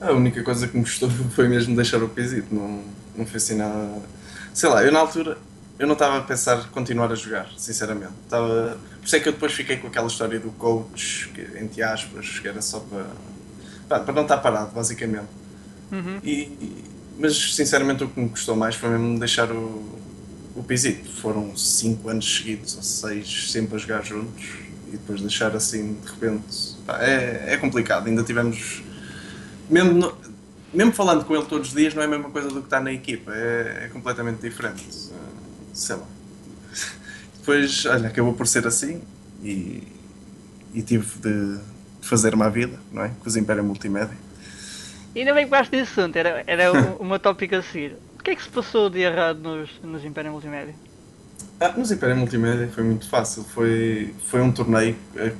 [0.00, 2.84] A única coisa que me gostou foi mesmo deixar o Pisito, não,
[3.16, 4.00] não foi assim nada.
[4.54, 5.36] Sei lá, eu na altura
[5.78, 8.12] eu não estava a pensar continuar a jogar, sinceramente.
[8.24, 8.78] Estava...
[9.00, 12.38] Por isso é que eu depois fiquei com aquela história do coach, que, entre aspas,
[12.38, 12.80] que era só
[13.88, 15.28] para, para não estar parado, basicamente.
[15.90, 16.20] Uhum.
[16.22, 16.86] E,
[17.18, 19.82] mas sinceramente o que me custou mais foi mesmo deixar o,
[20.54, 21.10] o Pisito.
[21.10, 24.44] Foram 5 anos seguidos, ou 6, sempre a jogar juntos,
[24.88, 26.76] e depois deixar assim de repente.
[26.86, 28.82] Pá, é, é complicado, ainda tivemos.
[29.68, 30.16] Mesmo, no,
[30.72, 32.80] mesmo falando com ele todos os dias, não é a mesma coisa do que estar
[32.80, 35.10] na equipa, é, é completamente diferente
[35.72, 36.06] sei lá.
[37.38, 39.02] Depois, olha, acabou por ser assim
[39.42, 39.82] e,
[40.72, 41.58] e tive de
[42.00, 43.08] fazer uma vida, não é?
[43.08, 44.16] Com os Império Multimédia.
[45.14, 47.96] E ainda bem que falaste desse assunto, era, era uma tópica a seguir.
[48.18, 50.74] O que é que se passou de errado nos, nos Império Multimédia?
[51.60, 53.44] Ah, nos Império Multimédia foi muito fácil.
[53.44, 54.96] Foi, foi um torneio.
[55.16, 55.32] Eh,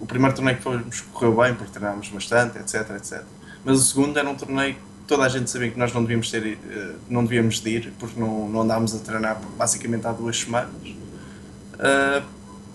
[0.00, 3.22] o primeiro torneio que fomos correu bem, porque treinámos bastante, etc, etc.
[3.64, 4.76] Mas o segundo era um torneio
[5.08, 8.20] toda a gente sabia que nós não devíamos ter, eh, não devíamos de ir, porque
[8.20, 10.70] não, não andávamos a treinar basicamente há duas semanas.
[11.74, 12.22] Uh,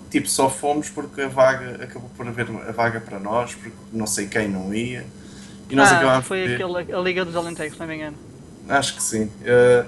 [0.10, 4.08] tipo, só fomos porque a vaga, acabou por haver a vaga para nós, porque não
[4.08, 5.06] sei quem não ia.
[5.70, 6.54] E nós ah, acabámos foi de...
[6.56, 8.18] aquele, a Liga dos Alentejos, se não me engano.
[8.68, 9.26] Acho que sim.
[9.26, 9.88] Uh,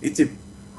[0.00, 0.36] e tipo,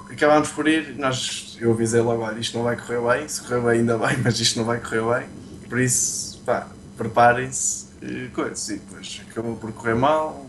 [0.09, 3.61] acabámos por ir, nós, eu avisei logo, olha, isto não vai correr bem, se correr
[3.61, 5.27] bem ainda bem, mas isto não vai correr bem.
[5.67, 7.87] Por isso, pá, preparem-se,
[8.33, 8.69] coisas.
[8.69, 10.45] E depois acabou por correr mal,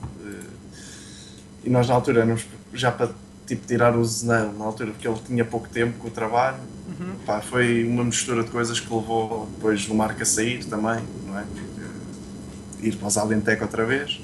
[1.64, 3.10] e nós na altura éramos já para
[3.46, 6.58] tipo, tirar o Zenão, na altura, porque ele tinha pouco tempo com o trabalho.
[6.88, 7.14] Uhum.
[7.26, 11.38] Pá, foi uma mistura de coisas que levou depois o Marco a sair também, não
[11.38, 11.44] é?
[11.44, 14.20] Porque, ir para os Alentec outra vez.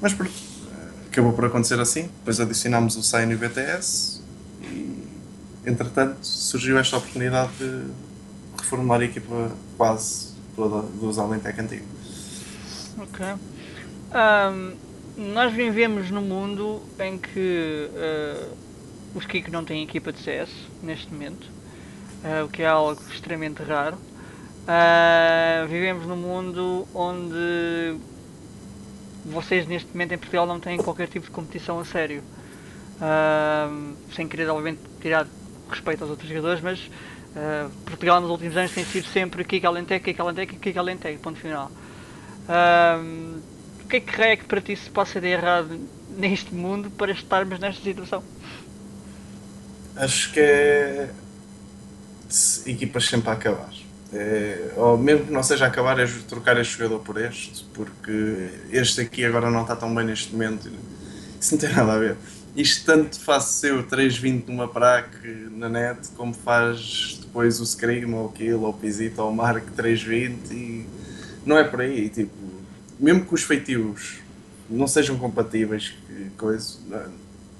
[0.00, 0.28] Mas por,
[1.06, 2.02] acabou por acontecer assim.
[2.02, 4.22] Depois adicionámos o SAI no BTS
[4.62, 5.06] e,
[5.66, 7.82] entretanto, surgiu esta oportunidade de
[8.58, 11.84] reformular a equipa quase toda dos Alentec antigo.
[12.98, 13.26] Ok.
[14.12, 18.56] Um nós vivemos num mundo em que uh,
[19.14, 20.50] os Kik não têm equipa de CS
[20.82, 21.46] neste momento,
[22.24, 23.96] uh, o que é algo extremamente raro.
[23.96, 27.96] Uh, vivemos num mundo onde
[29.26, 32.22] vocês neste momento em Portugal não têm qualquer tipo de competição a sério.
[34.14, 35.26] sem querer obviamente tirar
[35.68, 36.90] respeito aos outros jogadores, mas
[37.84, 41.70] Portugal nos últimos anos tem sido sempre Kik Alentec, Kik Alentec, Kik Alentec, ponto final
[43.90, 45.78] que é que é que para ti se possa de errado
[46.16, 48.22] neste mundo para estarmos nesta situação?
[49.96, 51.10] Acho que é
[52.66, 53.72] equipas sempre a acabar.
[54.12, 59.00] É, ou mesmo que não seja acabar, é trocar este jogador por este, porque este
[59.02, 60.70] aqui agora não está tão bem neste momento.
[61.40, 62.16] Isso não tem nada a ver.
[62.56, 68.26] Isto tanto faço eu 3.20 numa praque na net, como faz depois o Scream, ou
[68.26, 70.86] o Kill, ou o Pisito, ou o Mark 3.20 e
[71.44, 72.08] não é por aí.
[72.08, 72.49] Tipo,
[73.00, 74.18] mesmo que os feitios
[74.68, 76.78] não sejam compatíveis, que coisa.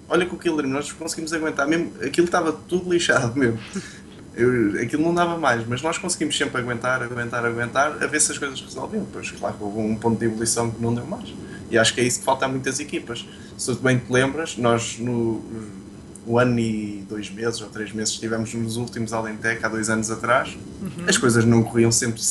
[0.09, 3.59] Olha com o Killer, nós conseguimos aguentar, mesmo, aquilo estava tudo lixado mesmo.
[4.35, 8.31] Eu, aquilo não dava mais, mas nós conseguimos sempre aguentar, aguentar, aguentar, a ver se
[8.31, 9.03] as coisas resolviam.
[9.05, 11.35] Depois, claro que houve um ponto de ebulição que não deu mais.
[11.71, 13.27] E acho que é isso que falta a muitas equipas.
[13.59, 15.45] Se tu bem te lembras, nós no,
[16.27, 20.11] no ano e dois meses ou três meses estivemos nos últimos Alentec há dois anos
[20.11, 21.05] atrás, uhum.
[21.09, 22.23] as coisas não corriam sempre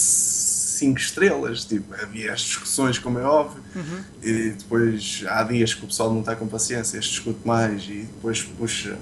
[0.79, 4.03] cinco estrelas, tipo, havia as discussões, como é óbvio, uhum.
[4.23, 8.07] e depois há dias que o pessoal não está com paciência, este discute mais e
[8.13, 8.97] depois puxa,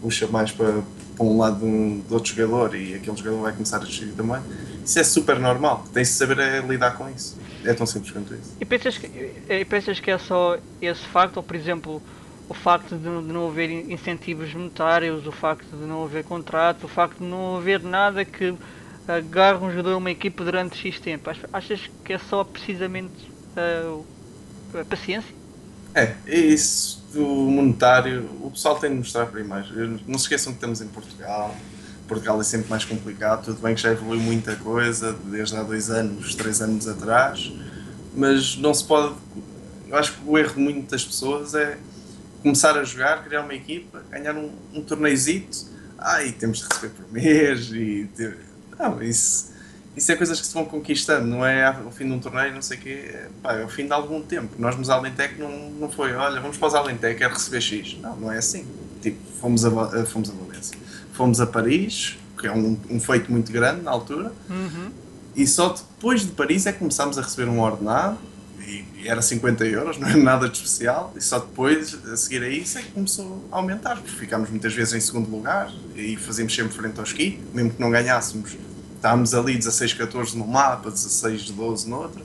[0.00, 0.82] puxa mais para,
[1.16, 4.12] para um lado de, um, de outro jogador e aquele jogador vai começar a discutir
[4.12, 4.40] também.
[4.84, 7.38] Isso é super normal, tem-se saber é lidar com isso.
[7.64, 8.54] É tão simples quanto isso.
[8.60, 9.06] E pensas que,
[9.48, 12.02] e pensas que é só esse facto, ou por exemplo,
[12.46, 16.88] o facto de, de não haver incentivos monetários, o facto de não haver contrato, o
[16.88, 18.54] facto de não haver nada que
[19.06, 21.30] agarra um jogador uma equipa durante X tempo.
[21.52, 24.04] Achas que é só precisamente uh,
[24.78, 25.34] a paciência?
[25.94, 28.28] É, é isso do monetário.
[28.40, 30.00] O pessoal tem de mostrar primeiro.
[30.06, 31.54] Não se esqueçam que estamos em Portugal.
[32.08, 33.44] Portugal é sempre mais complicado.
[33.44, 37.52] Tudo bem que já evoluiu muita coisa desde há dois anos, três anos atrás,
[38.14, 39.14] mas não se pode.
[39.88, 41.78] Eu acho que o erro de muitas pessoas é
[42.42, 45.72] começar a jogar, criar uma equipa, ganhar um, um torneizito.
[45.96, 48.36] Ah, e temos de receber por mês e ter,
[48.78, 49.52] não, isso,
[49.96, 52.62] isso é coisas que se vão conquistando, não é o fim de um torneio, não
[52.62, 54.54] sei o quê, é, pá, é o fim de algum tempo.
[54.58, 57.96] Nós nos Alentec não, não foi, olha, vamos para os Alentec, quero receber X.
[58.00, 58.66] Não, não é assim.
[59.00, 60.78] Tipo, fomos a, eh, fomos a Valência,
[61.12, 64.90] fomos a Paris, que é um, um feito muito grande na altura, uhum.
[65.36, 68.18] e só depois de Paris é que começámos a receber um ordenado,
[68.66, 72.48] e, era 50 euros, não é nada de especial, e só depois, a seguir a
[72.48, 76.54] isso, é que começou a aumentar, porque ficámos muitas vezes em segundo lugar e fazíamos
[76.54, 78.56] sempre frente ao ski, mesmo que não ganhássemos,
[78.96, 82.22] estávamos ali 16, 14 no mapa, 16, 12 no outro.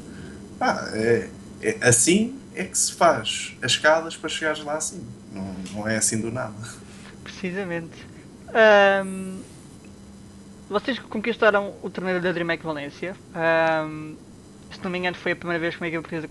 [0.59, 1.29] Ah, é,
[1.61, 5.97] é, assim é que se faz as escadas para chegares lá assim, não, não é
[5.97, 6.53] assim do nada.
[7.23, 8.05] Precisamente.
[9.05, 9.39] Um,
[10.69, 13.15] vocês conquistaram o torneio da DreamHack Valência.
[13.85, 14.15] Um,
[14.71, 16.27] se não me engano, foi a primeira vez que uma equipa portuguesa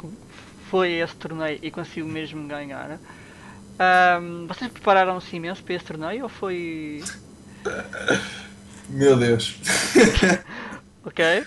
[0.71, 2.99] foi a esse torneio e conseguiu mesmo ganhar.
[4.21, 7.03] Um, vocês prepararam-se imenso para esse torneio ou foi.
[8.89, 9.57] Meu Deus!
[11.05, 11.45] ok.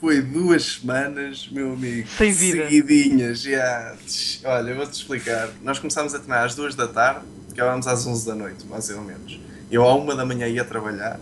[0.00, 2.06] Foi duas semanas, meu amigo.
[2.08, 2.68] Sem vida.
[2.68, 3.96] Seguidinhas, já.
[4.44, 5.48] Olha, vou-te explicar.
[5.62, 9.00] Nós começámos a treinar às duas da tarde, acabámos às 11 da noite, mais ou
[9.00, 9.40] menos.
[9.70, 11.18] Eu à uma da manhã ia trabalhar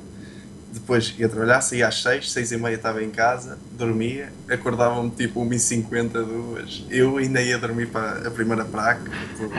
[0.72, 5.44] depois ia trabalhar, saía às 6, 6 e meia estava em casa, dormia, acordava-me tipo
[5.44, 9.02] 1h50, 2 Eu ainda ia dormir para a primeira praca,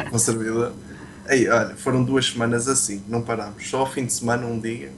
[0.09, 0.73] com o servidor.
[1.27, 3.69] Aí, olha, foram duas semanas assim, não parámos.
[3.69, 4.91] Só ao fim de semana, um dia,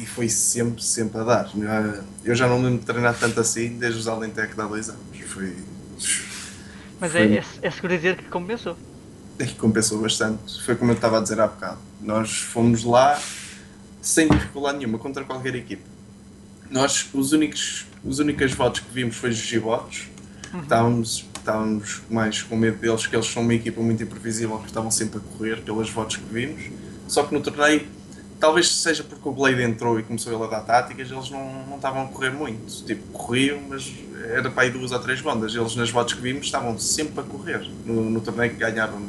[0.00, 1.50] e foi sempre, sempre a dar.
[2.24, 5.02] Eu já não lembro de treinar tanto assim desde os Alentec de há dois anos.
[5.26, 5.54] Foi.
[7.00, 7.20] Mas foi...
[7.20, 8.76] É, é, é seguro dizer que compensou.
[9.38, 10.64] É que compensou bastante.
[10.64, 11.78] Foi como eu estava a dizer há bocado.
[12.00, 13.20] Nós fomos lá,
[14.00, 15.82] sem dificuldade nenhuma contra qualquer equipe.
[16.70, 20.08] Nós, os únicos, os únicos votos que vimos foi os gibotes.
[20.52, 20.60] Uhum.
[20.60, 24.90] Estávamos, estávamos mais com medo deles, que eles são uma equipa muito imprevisível, que estavam
[24.90, 26.62] sempre a correr pelas votos que vimos.
[27.06, 27.86] Só que no torneio,
[28.38, 31.76] talvez seja porque o Blade entrou e começou ele a dar táticas, eles não, não
[31.76, 32.84] estavam a correr muito.
[32.84, 33.92] Tipo, corriam, mas
[34.30, 35.54] era para aí duas ou três bandas.
[35.54, 37.66] Eles nas votos que vimos estavam sempre a correr.
[37.84, 39.00] No, no torneio que ganharam,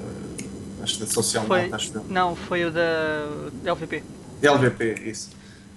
[0.80, 1.70] da Social foi,
[2.10, 3.28] Não, foi o da
[3.66, 4.02] LVP.
[4.42, 5.30] LVP, isso.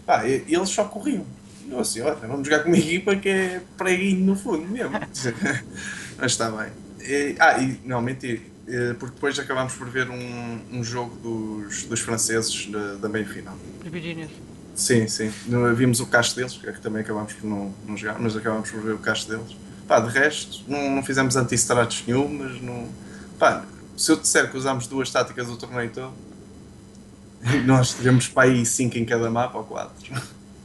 [0.07, 1.25] Pá, eles só corriam.
[1.71, 4.93] Eu assim, olha, vamos jogar com uma equipa que é preguinho no fundo mesmo.
[6.19, 6.71] Mas está bem.
[7.01, 8.41] E, ah, e não, mentira.
[8.99, 13.57] Porque depois acabámos por ver um, um jogo dos, dos franceses da, da meia final.
[13.85, 14.31] Os Virginians.
[14.75, 15.33] Sim, sim.
[15.75, 18.95] Vimos o cast deles, que também acabámos por não, não jogar, mas acabámos por ver
[18.95, 19.57] o cast deles.
[19.87, 22.89] Pá, de resto, não, não fizemos anti-stratos nenhum, mas não.
[23.39, 23.65] Pá,
[23.97, 26.15] se eu disser que usámos duas táticas do torneio todo,
[27.67, 29.93] nós tivemos para aí 5 em cada mapa ou 4.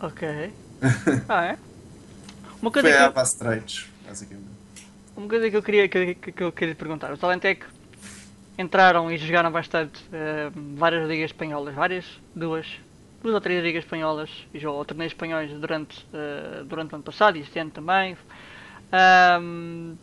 [0.02, 0.54] Ok.
[1.28, 1.58] Ah, é?
[2.62, 4.48] Uma coisa Foi que a base trades, basicamente.
[5.16, 7.12] Uma coisa que eu queria, que, que eu queria perguntar.
[7.12, 7.66] Os Talentec
[8.58, 12.68] entraram e jogaram bastante uh, várias ligas espanholas, várias, duas,
[13.24, 17.38] duas ou três ligas espanholas e jogou torneios espanhóis durante, uh, durante o ano passado
[17.38, 18.16] e este ano também.
[19.42, 19.96] Um,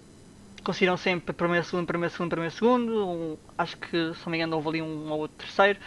[0.63, 3.09] conseguiram sempre primeiro, segundo, primeiro, segundo, primeiro, segundo.
[3.09, 5.79] Um, acho que, se não me engano, houve ali um ou outro terceiro.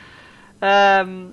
[0.62, 1.32] Um,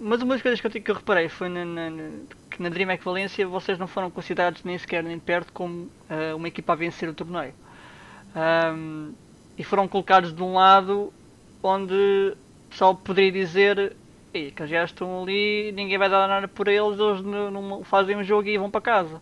[0.00, 2.10] mas uma das coisas que eu, que eu reparei foi na, na,
[2.50, 6.48] que na DreamHack Valência vocês não foram considerados nem sequer nem perto como uh, uma
[6.48, 7.54] equipa a vencer o torneio.
[8.34, 9.12] Um,
[9.56, 11.12] e foram colocados de um lado
[11.62, 12.34] onde
[12.70, 13.94] só poderia dizer
[14.34, 18.16] Ei, que já estão ali, ninguém vai dar nada por eles, eles não, não fazem
[18.16, 19.20] um jogo e vão para casa.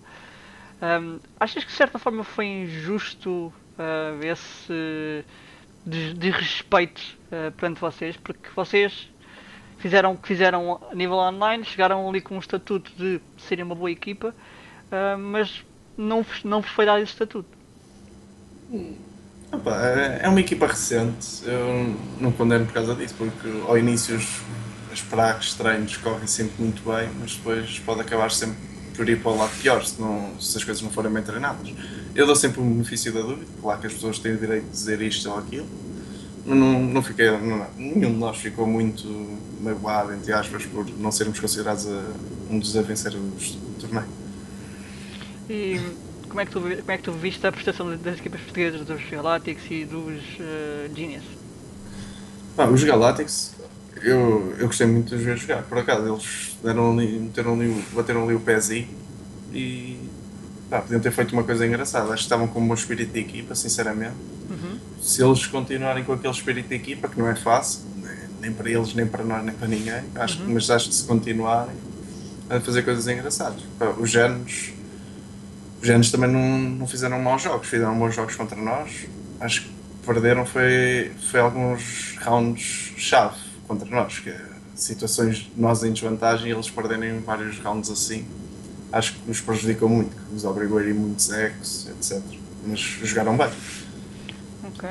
[0.80, 5.24] Um, achas que de certa forma foi injusto uh, esse
[5.84, 9.08] de, de respeito uh, perante vocês, porque vocês
[9.78, 13.74] fizeram o que fizeram a nível online, chegaram ali com um estatuto de serem uma
[13.74, 14.34] boa equipa,
[14.92, 15.64] uh, mas
[15.96, 17.48] não, não foi dado esse estatuto.
[19.52, 24.16] Opa, é, é uma equipa recente, eu não condeno por causa disso, porque ao início
[24.16, 24.42] os,
[24.92, 28.56] as pragas, treinos correm sempre muito bem, mas depois pode acabar sempre
[28.94, 31.72] por ir para o lado pior se, não, se as coisas não forem bem treinadas.
[32.20, 34.70] Eu dou sempre o benefício da dúvida, claro que as pessoas têm o direito de
[34.72, 35.66] dizer isto ou aquilo,
[36.44, 39.08] não, não fiquei, não, nenhum de nós ficou muito
[39.58, 42.04] magoado, entre aspas, por não sermos considerados a,
[42.50, 44.06] um dos a vencer o torneio.
[45.48, 45.80] E
[46.28, 49.02] como é que tu, como é que tu viste a prestação das equipas portuguesas, dos
[49.10, 51.24] Galactics e dos uh, Genius?
[52.58, 53.54] Ah, os Galactics,
[54.02, 55.62] eu, eu gostei muito de os ver jogar.
[55.62, 58.88] Por acaso, eles deram ali, meteram ali, bateram ali o pezinho
[59.54, 60.09] e
[60.70, 62.06] pá, podiam ter feito uma coisa engraçada.
[62.06, 64.14] Acho que estavam com um bom espírito de equipa, sinceramente.
[64.48, 64.78] Uhum.
[65.02, 67.80] Se eles continuarem com aquele espírito de equipa, que não é fácil,
[68.40, 70.54] nem para eles, nem para nós, nem para ninguém, acho, uhum.
[70.54, 71.74] mas acho que se continuarem
[72.48, 73.62] a fazer coisas engraçadas.
[73.78, 74.72] Pá, os géneros
[75.80, 79.06] os géneros também não, não fizeram maus jogos, fizeram bons jogos contra nós.
[79.40, 79.70] Acho que
[80.04, 84.40] perderam foi, foi alguns rounds chave contra nós, que é
[84.74, 88.26] situações nós em desvantagem e eles perderem vários rounds assim.
[88.92, 92.22] Acho que nos prejudicou muito, que nos obrigou a ir muitos ecos, etc.
[92.66, 93.50] Mas jogaram bem.
[94.64, 94.88] Ok.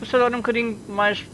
[0.00, 1.24] Vou agora um bocadinho mais,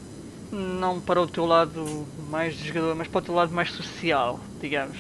[0.51, 4.41] não para o teu lado mais de jogador, mas para o teu lado mais social,
[4.61, 4.97] digamos.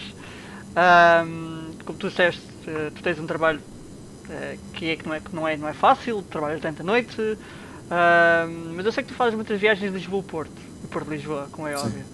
[0.76, 5.22] Um, como tu disseste, eh, tu tens um trabalho uh, que é que não é,
[5.32, 7.16] não é, não é fácil, trabalhas durante a noite,
[8.74, 10.52] mas eu sei que tu fazes muitas viagens de Lisboa-Porto,
[10.84, 12.04] e Porto-Lisboa, como é Sim.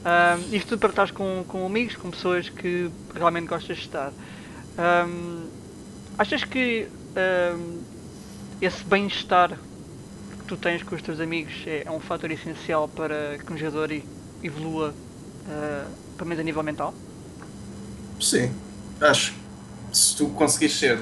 [0.00, 4.12] Uh, isto tudo para estar com, com amigos, com pessoas que realmente gostas de estar.
[6.18, 6.88] achas que
[8.60, 13.38] esse bem-estar que tu tens com os teus amigos é, é um fator essencial para
[13.38, 13.90] que um jogador
[14.42, 16.94] evolua, uh, pelo menos a nível mental?
[18.20, 18.50] Sim,
[19.00, 19.34] acho
[19.92, 20.98] se tu conseguires ser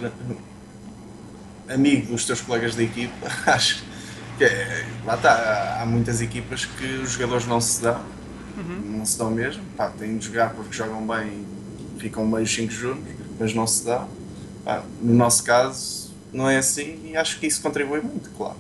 [1.68, 3.82] amigo dos teus colegas de equipa, acho
[4.36, 8.00] que é, lá está, há muitas equipas que os jogadores não se dão,
[8.58, 8.98] uhum.
[8.98, 11.44] não se dão mesmo, pá, têm de jogar porque jogam bem
[11.96, 14.08] e ficam meio 5 juntos, mas não se dão.
[14.64, 18.56] Pá, no nosso caso, não é assim e acho que isso contribui muito, claro.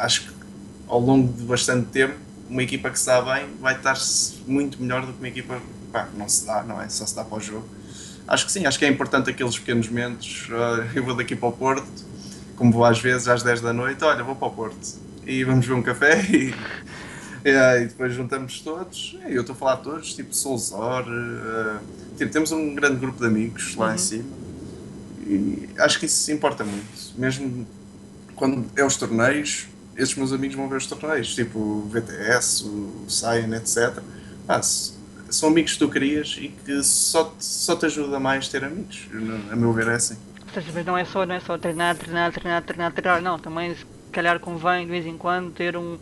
[0.00, 0.30] Acho que
[0.88, 2.14] ao longo de bastante tempo,
[2.48, 3.96] uma equipa que se dá bem vai estar
[4.46, 5.60] muito melhor do que uma equipa
[5.92, 6.88] que não se dá, não é?
[6.88, 7.80] Só se dá para o jogo
[8.30, 10.48] Acho que sim, acho que é importante aqueles pequenos momentos.
[10.48, 11.90] Uh, eu vou daqui para o Porto,
[12.54, 14.78] como vou às vezes às 10 da noite, olha, vou para o Porto
[15.26, 16.54] e vamos ver um café e,
[17.44, 19.18] e, e depois juntamos todos.
[19.28, 21.80] E eu estou a falar de todos, tipo Soulzor, uh,
[22.16, 23.94] tipo, temos um grande grupo de amigos lá uhum.
[23.94, 24.40] em cima
[25.30, 26.88] e acho que isso importa muito.
[27.16, 27.66] Mesmo
[28.34, 33.04] quando é os torneios, esses meus amigos vão ver os torneios, tipo o VTS, o
[33.08, 34.02] Cyan, etc.
[34.48, 38.64] Ah, são amigos que tu querias e que só te, só te ajuda mais ter
[38.64, 39.08] amigos.
[39.52, 40.16] A meu ver é assim.
[40.74, 43.38] Mas não é só, não é só treinar, treinar, treinar, treinar, treinar, não.
[43.38, 45.96] Também se calhar convém de vez em quando ter um,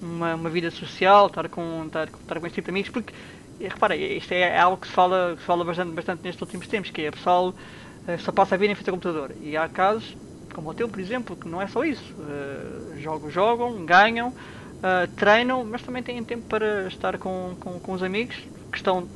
[0.00, 3.12] uma, uma vida social, estar com, estar, estar com esse tipo de amigos, porque
[3.60, 6.90] repara, isto é algo que se fala, que se fala bastante, bastante nestes últimos tempos,
[6.90, 9.32] que é a pessoal uh, só passa a vida em frente ao computador.
[9.40, 10.16] E há casos,
[10.54, 12.14] como o teu, por exemplo, que não é só isso.
[12.14, 17.92] Uh, jogam, jogam, ganham, uh, treinam, mas também têm tempo para estar com, com, com
[17.92, 18.36] os amigos,
[18.70, 19.08] que estão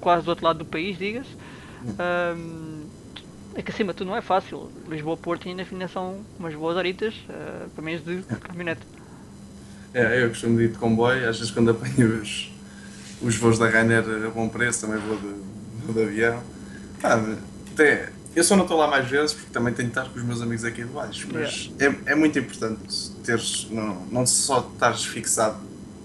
[0.00, 1.36] quase do outro lado do país, diga-se.
[1.82, 2.86] Um,
[3.54, 4.70] é que acima de tudo não é fácil.
[4.88, 8.82] Lisboa-Porto ainda assim são umas boas horitas, uh, pelo menos de caminhonete.
[9.92, 12.52] É, eu costumo de ir de comboio, às vezes quando apanho os,
[13.22, 15.34] os voos da Rainer a bom preço, também vou de,
[15.84, 16.42] vou de avião.
[17.02, 17.20] Ah,
[17.72, 20.24] até, eu só não estou lá mais vezes porque também tenho de estar com os
[20.24, 25.04] meus amigos aqui de baixo, mas é, é muito importante teres, não, não só estares
[25.04, 25.58] fixado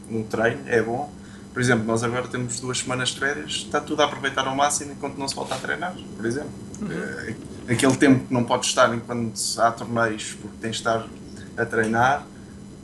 [0.10, 1.14] no treino, é bom,
[1.56, 4.92] por exemplo, nós agora temos duas semanas de férias, está tudo a aproveitar ao máximo
[4.92, 6.50] enquanto não se volta a treinar, por exemplo.
[6.82, 6.92] Uhum.
[6.92, 11.08] É, aquele tempo que não pode estar enquanto há torneios, porque tens de estar
[11.56, 12.28] a treinar,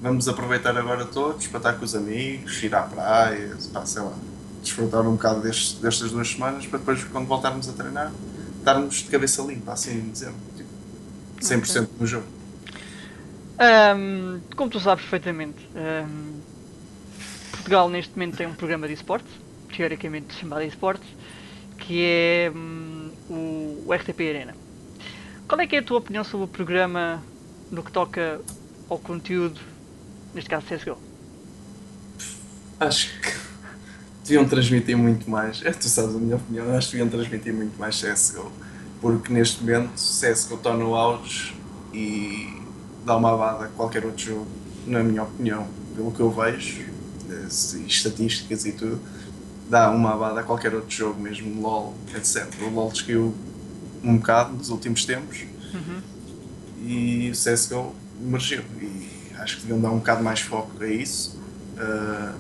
[0.02, 4.14] vamos aproveitar agora todos para estar com os amigos, ir à praia, pá, sei lá,
[4.62, 8.12] desfrutar um bocado destes, destas duas semanas para depois, quando voltarmos a treinar,
[8.58, 10.70] estarmos de cabeça limpa, assim dizer, tipo,
[11.40, 11.88] 100% okay.
[12.00, 12.26] no jogo.
[13.62, 16.40] Um, como tu sabes perfeitamente, um,
[17.52, 19.32] Portugal neste momento tem um programa de esportes,
[19.76, 21.08] teoricamente chamado esportes,
[21.78, 24.56] que é hum, o, o RTP Arena.
[25.48, 27.22] Qual é que é a tua opinião sobre o programa
[27.70, 28.42] no que toca
[28.90, 29.62] ao conteúdo,
[30.34, 30.98] neste caso CSGO?
[32.80, 33.34] Acho que
[34.24, 35.62] deviam transmitir muito mais.
[35.64, 38.52] É, tu sabes a minha opinião, acho que deviam transmitir muito mais CSGO.
[39.00, 41.56] Porque neste momento CSGO está no auge
[41.94, 42.62] e
[43.06, 44.48] dá uma abada a qualquer outro jogo,
[44.86, 46.82] na minha opinião, pelo que eu vejo
[47.76, 49.00] e estatísticas e tudo,
[49.70, 52.48] dá uma abada a qualquer outro jogo, mesmo LOL, etc.
[52.62, 53.34] O LOL descaiu
[54.04, 56.02] um bocado nos últimos tempos Uhum.
[56.86, 58.62] e o CSGO emergiu.
[58.82, 59.10] E
[59.42, 61.40] acho que deviam dar um bocado mais foco a isso.
[61.78, 62.34] Uh,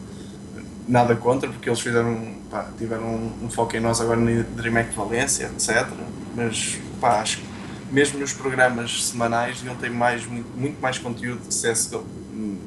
[0.87, 4.95] nada contra, porque eles fizeram, pá, tiveram um, um foco em nós agora na DreamHack
[4.95, 5.87] Valência, etc.
[6.35, 7.45] Mas pá, acho que
[7.91, 12.05] mesmo nos programas semanais deviam ter mais, muito, muito mais conteúdo de CSGO.
[12.33, 12.57] Hum,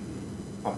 [0.63, 0.75] pá,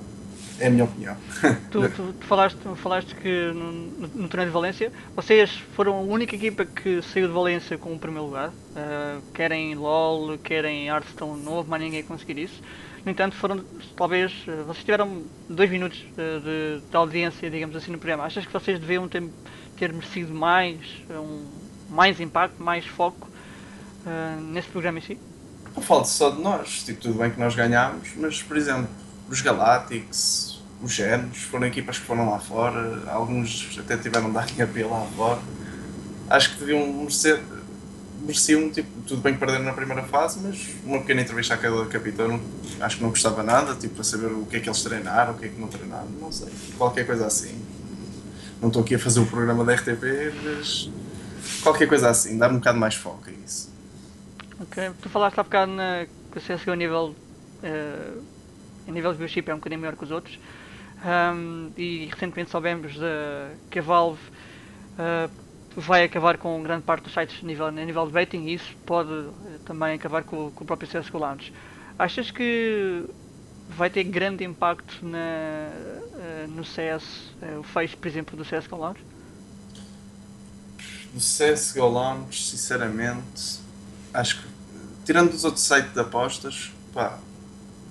[0.58, 1.16] é a minha opinião.
[1.70, 6.00] Tu, tu, tu falaste, falaste que no, no, no torneio de Valência vocês foram a
[6.00, 8.48] única equipa que saiu de Valência com o primeiro lugar.
[8.48, 12.62] Uh, querem LOL, querem Hearthstone, não houve mais ninguém conseguir isso.
[13.06, 13.64] No entanto, foram
[13.96, 14.32] talvez.
[14.48, 18.24] uh, Vocês tiveram dois minutos uh, de, de audiência, digamos assim, no programa.
[18.24, 19.22] Achas que vocês deviam ter,
[19.76, 21.46] ter merecido mais, uh, um,
[21.88, 23.28] mais impacto, mais foco
[24.04, 25.20] uh, nesse programa em si?
[25.76, 28.88] Não falo só de nós, tipo, tudo bem que nós ganhámos, mas por exemplo,
[29.28, 34.44] os Galactics, os Genos, foram equipas que foram lá fora, alguns até tiveram de dar
[34.44, 35.40] AP lá fora.
[36.28, 37.40] Acho que deviam merecer,
[38.20, 42.40] mereciam, tipo, tudo bem que perderam na primeira fase, mas uma pequena entrevista cada capitão,
[42.80, 45.38] acho que não gostava nada, tipo, para saber o que é que eles treinaram, o
[45.38, 47.60] que é que não treinaram, não sei, qualquer coisa assim.
[48.60, 50.90] Não estou aqui a fazer o programa da RTP, mas
[51.62, 53.70] qualquer coisa assim, dar um bocado mais foco a isso.
[54.60, 57.14] Ok, tu falaste há bocado na, que o CSGO a nível,
[57.62, 58.22] uh,
[58.88, 60.38] a nível de viewership é um bocadinho maior que os outros.
[61.04, 64.18] Um, e recentemente soubemos de, que a Valve
[64.98, 65.30] uh,
[65.76, 68.74] vai acabar com grande parte dos sites a nível, a nível de betting e isso
[68.86, 69.32] pode uh,
[69.66, 71.52] também acabar com, com o próprio CSGO Lounge.
[71.98, 73.04] Achas que
[73.68, 77.04] vai ter grande impacto na, uh, no CS,
[77.58, 79.04] o fecho, por exemplo, do CSGO Lounge?
[81.12, 83.60] Do CSGO Lounge, sinceramente,
[84.14, 84.48] acho que,
[85.04, 87.18] tirando os outros sites de apostas, pá,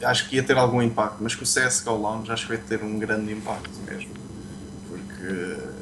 [0.04, 2.84] acho que ia ter algum impacto, mas com o CSGO Lounge acho que vai ter
[2.84, 4.12] um grande impacto mesmo.
[4.90, 5.75] Porque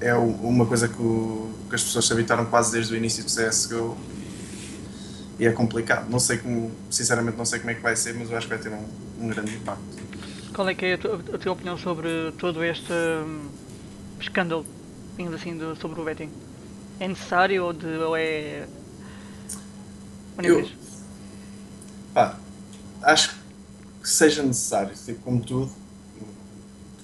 [0.00, 3.30] é uma coisa que, o- que as pessoas se habitaram quase desde o início do
[3.30, 3.96] CSGO
[5.38, 6.08] e, e é complicado.
[6.10, 8.54] Não sei como, sinceramente não sei como é que vai ser, mas eu acho que
[8.54, 8.86] vai ter um,
[9.18, 10.00] um grande impacto.
[10.54, 13.50] Qual é que é a tua, a tua opinião sobre todo este hum,
[14.20, 14.66] escândalo,
[15.16, 16.30] digamos assim, do- sobre o betting?
[17.00, 18.68] É necessário ou, de, ou é.
[20.42, 20.70] Eu-?
[22.12, 22.38] Pá,
[23.02, 23.30] acho
[24.02, 25.72] que seja necessário, tipo, como tudo,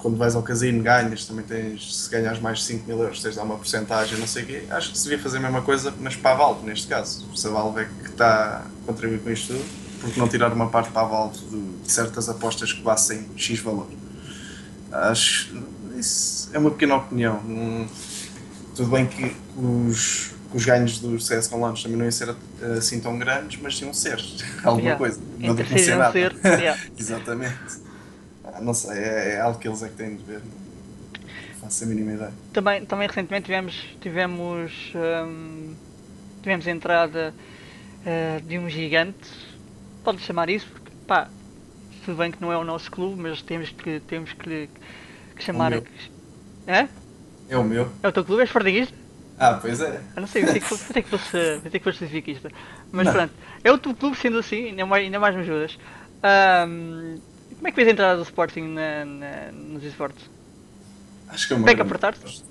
[0.07, 3.33] quando vais ao casino ganhas, também tens, se ganhas mais de 5 mil euros, tens
[3.33, 4.63] de dar uma porcentagem, não sei o quê.
[4.71, 7.27] Acho que se devia fazer a mesma coisa, mas para a Valve, neste caso.
[7.35, 9.65] Se a Valve é que está a contribuir com isto tudo,
[10.01, 13.89] porque não tirar uma parte para a Valve de, certas apostas que bassem X valor?
[14.93, 15.53] Acho,
[15.99, 17.43] isso é uma pequena opinião.
[17.43, 17.89] Não-
[18.77, 22.33] tudo bem que os, os ganhos do CS com Launch também não iam ser
[22.79, 24.23] assim tão grandes, mas iam ser
[24.63, 24.99] alguma Yeah.
[24.99, 25.21] coisa.
[25.41, 26.13] Não não ser nada.
[26.13, 26.81] ser, yeah.
[26.97, 27.86] Exatamente.
[28.61, 30.41] Não sei, é, é algo que eles é que têm de ver.
[30.41, 32.33] Não faço a mínima ideia.
[32.53, 35.75] Também, também recentemente tivemos, tivemos, hum,
[36.43, 37.35] tivemos a entrada
[38.05, 39.29] eh, de um gigante,
[40.05, 41.29] pode chamar isso, porque pá,
[42.05, 44.69] tudo bem que não é o nosso clube, mas temos que, temos que,
[45.35, 45.71] que chamar.
[45.71, 45.85] meu.
[46.67, 46.89] É?
[47.49, 47.89] É o meu.
[48.03, 48.43] É o teu clube?
[48.43, 48.95] És Sportingista?
[49.39, 50.01] Ah, pois é.
[50.15, 52.51] Eu não sei, pensei que fosse, pensei que fosse, pensei que fosse benfiquista.
[52.93, 53.13] Mas Não.
[53.13, 55.79] pronto, é o teu clube sendo assim, ainda mais, ainda mais me ajudas.
[56.23, 57.19] Ahm,
[57.67, 60.25] como é que vês a entrada do Sporting na, na- nos esportes?
[61.29, 61.67] Acho que é uma.
[61.67, 62.45] Peca por tarde?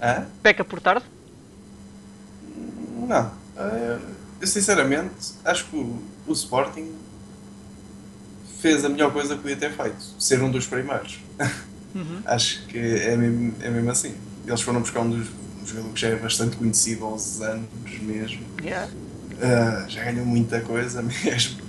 [0.00, 0.26] Hã?
[0.42, 1.04] Peca por tarde?
[3.06, 3.30] Não.
[3.56, 3.98] Eh,
[4.40, 6.90] Eu sinceramente acho que o, o Sporting
[8.62, 10.02] fez a melhor coisa que podia ter feito.
[10.18, 11.20] Ser um dos primeiros.
[11.92, 12.22] Uhum.
[12.24, 14.14] Acho que é mesmo, é mesmo assim.
[14.46, 15.26] Eles foram buscar um dos
[15.60, 17.66] um jogador que já é bastante conhecido aos anos
[18.00, 18.46] mesmo.
[18.62, 18.86] Yeah.
[18.86, 21.60] Uh, já ganhou muita coisa mesmo.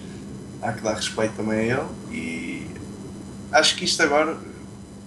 [0.62, 1.88] Há que dar respeito também a ele.
[2.16, 2.61] E
[3.52, 4.38] acho que isto agora,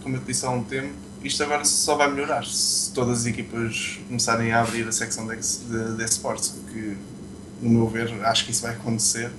[0.03, 3.99] como eu disse há um tempo, isto agora só vai melhorar se todas as equipas
[4.09, 6.97] começarem a abrir a secção de, de, de esportes, porque,
[7.62, 9.30] no meu ver, acho que isso vai acontecer.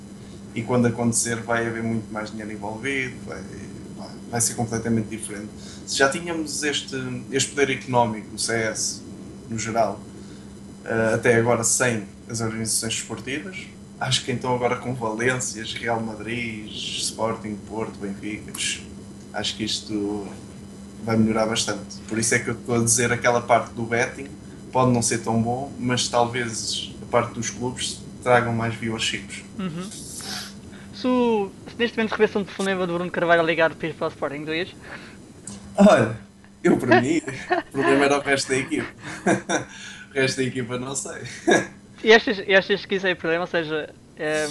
[0.56, 3.42] E quando acontecer, vai haver muito mais dinheiro envolvido, vai,
[3.98, 5.50] vai- vai ser completamente diferente.
[5.86, 6.96] Se já tínhamos este,
[7.32, 9.02] este poder económico do CS,
[9.50, 10.00] no geral,
[10.86, 13.58] uh, até agora sem as organizações esportivas.
[14.00, 18.52] Acho que então agora com Valências, Real Madrid, Sporting, Porto, Benfica,
[19.36, 20.28] acho que isto
[21.04, 21.98] vai melhorar bastante.
[22.08, 24.28] Por isso é que eu estou a dizer aquela parte do betting
[24.72, 29.44] pode não ser tão bom, mas talvez a parte dos clubes tragam mais viewerships.
[29.58, 29.90] Uhum.
[30.94, 31.02] Se,
[31.72, 34.54] se neste momento recebesse um telefonema do Bruno Carvalho a ligar para o Sporting, tu
[34.54, 34.70] ias?
[35.78, 36.18] Olha,
[36.64, 37.22] eu para mim,
[37.70, 38.88] o problema era o resto da equipa.
[40.12, 41.22] o resto da equipa não sei.
[42.04, 43.44] E achas, e achas que isso é problema?
[43.44, 44.50] Ou seja, eh,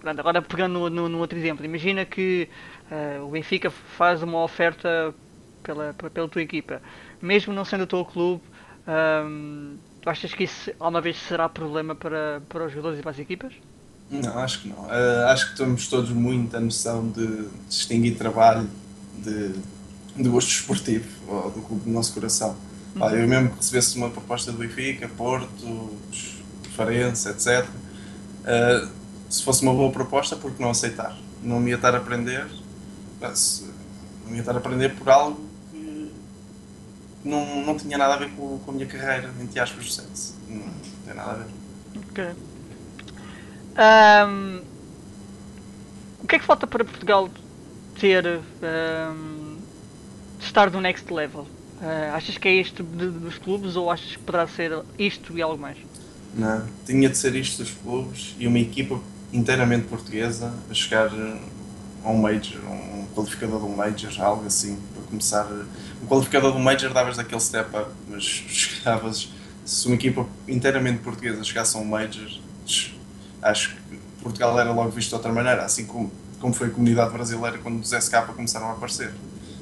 [0.00, 2.48] pronto, agora pegando no, no, no outro exemplo, imagina que
[2.90, 5.14] eh, o Benfica faz uma oferta
[5.62, 6.80] pela, pela tua equipa,
[7.20, 8.42] mesmo não sendo o teu clube,
[8.86, 13.10] um, tu achas que isso alguma vez será problema para, para os jogadores e para
[13.10, 13.52] as equipas?
[14.08, 14.84] Não, acho que não.
[14.84, 18.68] Uh, acho que temos todos muita noção de distinguir trabalho
[19.18, 19.54] de,
[20.16, 22.56] de gosto esportivo, ou do clube do nosso coração.
[22.94, 23.04] Uhum.
[23.04, 25.90] Ah, eu mesmo que recebesse uma proposta do Benfica, Porto,
[26.76, 27.66] Farense, etc.
[27.66, 28.88] Uh,
[29.28, 31.18] se fosse uma boa proposta, por que não aceitar?
[31.42, 32.46] Não me ia estar a aprender,
[33.20, 35.40] não ia estar a aprender por algo
[35.72, 36.12] que
[37.24, 40.34] não, não tinha nada a ver com, com a minha carreira, entre aspas, do sexo.
[40.48, 40.72] Não, não
[41.04, 41.46] tem nada a ver.
[42.10, 42.24] Ok.
[43.78, 44.62] Um,
[46.22, 47.28] o que é que falta para Portugal
[48.00, 49.58] ter um,
[50.40, 51.46] estar no next level?
[51.80, 55.42] Uh, achas que é isto de, dos clubes ou achas que poderá ser isto e
[55.42, 55.76] algo mais?
[56.34, 58.98] Não, tinha de ser isto dos clubes e uma equipa
[59.32, 61.10] inteiramente portuguesa a chegar
[62.04, 65.48] a um Major, um qualificador de um Major, algo assim, para começar.
[66.02, 69.32] Um qualificador de um Major davas daquele step up, mas chegavas.
[69.64, 72.28] Se uma equipa inteiramente portuguesa chegasse a um Major,
[73.42, 77.12] acho que Portugal era logo visto de outra maneira, assim como, como foi a comunidade
[77.12, 79.12] brasileira quando os SK começaram a aparecer.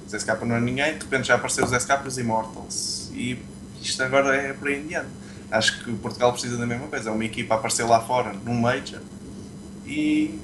[0.06, 3.10] Os SK não é ninguém, de repente já apareceram os SK os Immortals.
[3.14, 3.38] E
[3.80, 5.08] isto agora é por aí em diante.
[5.50, 8.60] Acho que Portugal precisa da mesma coisa, é uma equipa a aparecer lá fora, num
[8.60, 9.00] Major,
[9.86, 10.38] e,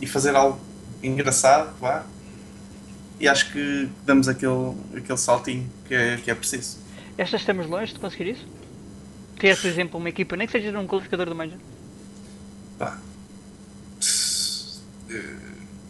[0.00, 0.58] e fazer algo
[1.02, 2.04] engraçado, claro.
[3.20, 6.78] E acho que damos aquele, aquele saltinho que é, que é preciso.
[7.16, 8.46] Estas estamos longe de conseguir isso?
[9.38, 11.58] Ter, por exemplo, uma equipa, nem que seja um qualificador do Major?
[12.78, 12.98] Pá.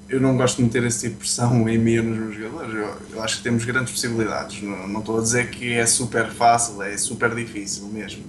[0.09, 2.75] Eu não gosto de meter esse tipo de pressão em mim nos meus jogadores.
[2.75, 4.63] Eu, eu, acho que temos grandes possibilidades.
[4.63, 8.25] Não, não estou a dizer que é super fácil, é super difícil mesmo.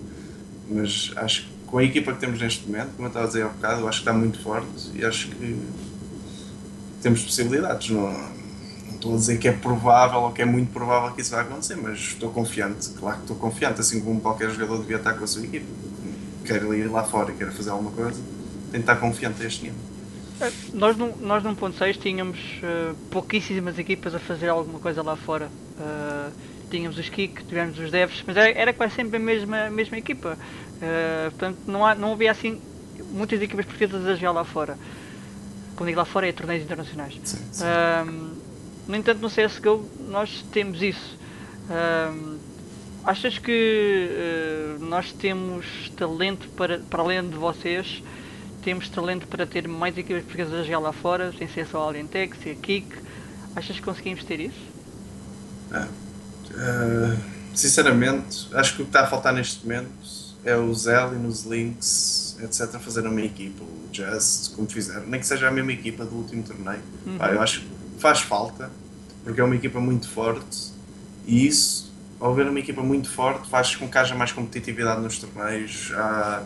[0.69, 3.43] Mas acho que com a equipa que temos neste momento, como eu estava a dizer
[3.43, 5.57] há bocado, eu acho que está muito forte e acho que
[7.01, 7.89] temos possibilidades.
[7.91, 8.09] Não
[8.99, 11.75] estou a dizer que é provável ou que é muito provável que isso vai acontecer,
[11.77, 15.27] mas estou confiante, claro que estou confiante, assim como qualquer jogador devia estar com a
[15.27, 15.65] sua equipa.
[16.45, 18.21] Quer ir lá fora e quer fazer alguma coisa,
[18.71, 19.79] tem que estar confiante a este nível.
[20.41, 25.15] É, nós, no, nós no 1.6 tínhamos uh, pouquíssimas equipas a fazer alguma coisa lá
[25.15, 25.49] fora.
[25.77, 26.31] Uh,
[26.69, 29.97] tínhamos os Kik, tivemos os Devs, mas era, era quase sempre a mesma, a mesma
[29.97, 30.37] equipa.
[30.77, 32.59] Uh, portanto, não, há, não havia assim
[33.11, 34.77] muitas equipas portuguesas a jogar lá fora.
[35.75, 37.19] Quando digo lá fora é torneios internacionais.
[37.23, 37.65] Sim, sim.
[38.89, 41.15] No entanto, no CSGO nós temos isso.
[43.05, 48.01] achas que uh, nós temos talento para, para além de vocês?
[48.63, 51.89] Temos talento para ter mais equipas portuguesas a jogar lá fora, sem ser só a
[51.89, 52.97] Alientex e a Kik?
[53.55, 54.59] Achas que conseguimos ter isso?
[55.71, 57.15] Uh,
[57.53, 59.91] sinceramente, acho que o que está a faltar neste momento
[60.43, 65.19] é o Zell e nos links, etc., fazer uma equipa, o Jazz, como fizeram, nem
[65.19, 66.81] que seja a mesma equipa do último torneio.
[67.05, 67.17] Uhum.
[67.19, 68.71] Pá, eu acho que faz falta,
[69.23, 70.71] porque é uma equipa muito forte
[71.27, 75.19] e isso, ao ver uma equipa muito forte, faz com que haja mais competitividade nos
[75.19, 75.91] torneios.
[75.93, 76.43] Há,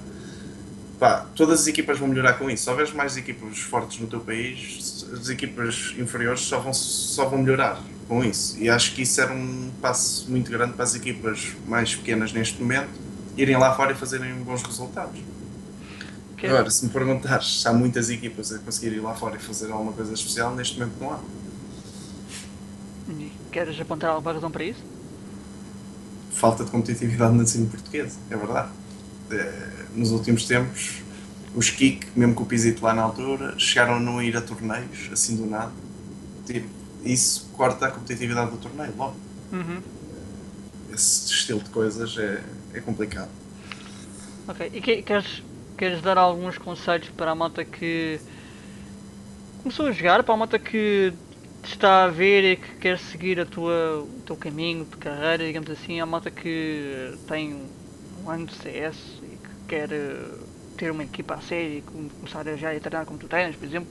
[1.00, 2.64] pá, todas as equipas vão melhorar com isso.
[2.64, 7.40] Se houver mais equipas fortes no teu país, as equipas inferiores só vão, só vão
[7.40, 8.58] melhorar com isso.
[8.60, 12.62] E acho que isso era um passo muito grande para as equipas mais pequenas neste
[12.62, 12.90] momento
[13.38, 15.20] irem lá fora e fazerem bons resultados.
[16.44, 19.72] Agora, se me perguntares se há muitas equipas a conseguir ir lá fora e fazer
[19.72, 21.20] alguma coisa especial, neste momento não há.
[23.52, 24.84] Queres apontar alguma razão para isso?
[26.32, 28.70] Falta de competitividade na cena portuguesa, é verdade.
[29.30, 31.04] É, nos últimos tempos,
[31.56, 35.10] os Kik, mesmo com o Pisito lá na altura, chegaram a não ir a torneios,
[35.12, 35.72] assim do nada.
[36.48, 36.68] Tipo,
[37.06, 39.16] isso corta a competitividade do torneio, logo.
[39.52, 39.82] Uhum.
[40.92, 43.30] Esse estilo de coisas é, é complicado.
[44.48, 45.44] Ok, e que, queres,
[45.78, 48.20] queres dar alguns conselhos para a malta que
[49.62, 51.14] começou a jogar, para a malta que
[51.64, 55.70] está a ver e que quer seguir a tua, o teu caminho de carreira, digamos
[55.70, 57.56] assim, a malta que tem
[58.24, 60.38] um ano de CS e que quer eh,
[60.78, 63.66] ter uma equipa a sério e começar a já a treinar como tu tens, por
[63.66, 63.90] exemplo?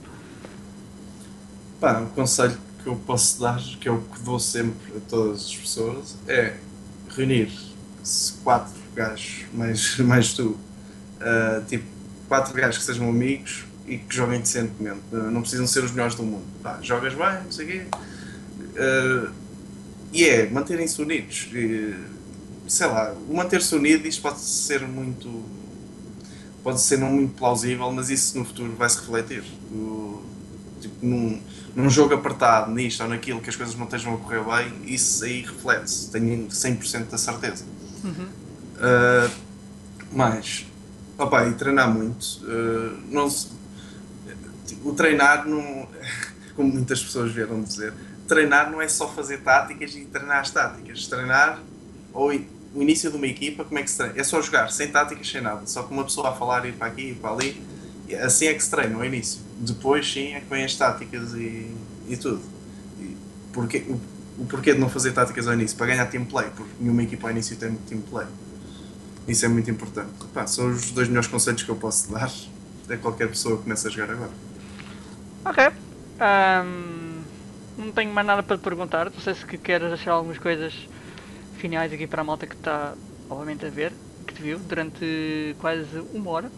[1.81, 5.47] Pá, um conselho que eu posso dar, que é o que dou sempre a todas
[5.47, 6.57] as pessoas, é
[7.09, 7.51] reunir
[8.43, 10.57] quatro gajos, mais, mais tu,
[11.23, 11.85] uh, tipo,
[12.29, 15.01] quatro gajos que sejam amigos e que joguem decentemente.
[15.11, 16.45] Não precisam ser os melhores do mundo.
[16.63, 17.87] Pá, jogas bem, não sei o quê.
[18.73, 19.31] Uh,
[20.13, 21.49] e é manterem-se unidos.
[21.53, 21.95] E,
[22.69, 25.45] sei lá, o manter-se unido, isto pode ser muito.
[26.63, 29.43] pode ser não muito plausível, mas isso no futuro vai se refletir.
[29.71, 30.23] O,
[30.81, 31.41] tipo, num,
[31.75, 35.25] num jogo apertado, nisto ou naquilo, que as coisas não estejam a correr bem, isso
[35.25, 37.65] aí reflete-se, tenho 100% da certeza.
[38.05, 38.27] Uhum.
[38.77, 39.31] Uh,
[40.13, 40.67] mas,
[41.19, 42.41] opa, e treinar muito.
[42.43, 43.49] Uh, não se,
[44.67, 45.89] tipo, o treinar não.
[46.57, 47.95] como muitas pessoas vieram dizer,
[48.29, 51.07] treinar não é só fazer táticas e treinar as táticas.
[51.07, 51.61] Treinar,
[52.13, 52.31] ou
[52.75, 54.19] o início de uma equipa, como é que se treina?
[54.19, 55.67] É só jogar, sem táticas, sem nada.
[55.67, 57.63] Só com uma pessoa a falar, ir para aqui, ir para ali.
[58.23, 59.41] Assim é que se treina, no início.
[59.59, 61.71] Depois, sim, é que vem as táticas e,
[62.09, 62.43] e tudo.
[62.99, 63.17] E
[63.53, 64.01] porque, o,
[64.39, 65.77] o porquê de não fazer táticas ao início?
[65.77, 68.27] Para ganhar team play, porque nenhuma equipa ao início tem team play.
[69.27, 70.11] Isso é muito importante.
[70.35, 72.31] Pá, são os dois melhores conselhos que eu posso dar
[72.91, 74.31] a qualquer pessoa que comece a jogar agora.
[75.45, 75.65] Ok.
[76.21, 77.23] Um,
[77.79, 79.11] não tenho mais nada para te perguntar.
[79.11, 80.75] Não sei se queres deixar algumas coisas
[81.57, 82.95] finais aqui para a malta que está,
[83.31, 83.93] obviamente, a ver,
[84.27, 86.51] que te viu durante quase uma hora.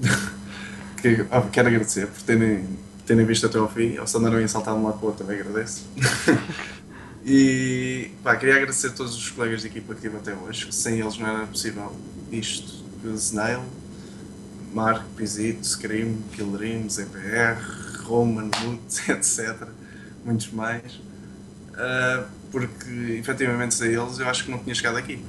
[1.02, 2.66] que, ah, quero agradecer por terem,
[3.04, 3.98] terem visto até ao fim.
[3.98, 5.86] Ou se andaram a saltar de um lado para o outro, também agradeço.
[7.28, 10.72] e pá, queria agradecer a todos os colegas de equipa que tive até hoje.
[10.72, 11.92] Sem eles não era possível
[12.30, 12.86] isto.
[13.16, 13.64] Snail,
[14.72, 17.60] Mark, Pizito, Scream, Killerim, ZPR,
[18.04, 19.68] Roman, Wood, etc.
[20.24, 21.00] Muitos mais.
[21.72, 25.20] Uh, porque efetivamente sem eles eu acho que não tinha chegado aqui.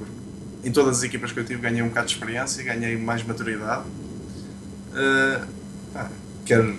[0.62, 3.88] Em todas as equipas que eu tive ganhei um bocado de experiência, ganhei mais maturidade.
[4.92, 5.46] Uh,
[5.92, 6.10] pá,
[6.46, 6.78] quero,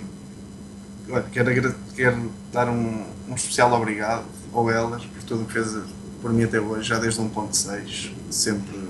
[1.32, 5.76] quero, quero dar um, um especial obrigado ao Elas por tudo o que fez
[6.20, 8.88] por mim até hoje, já desde 1.6, sempre,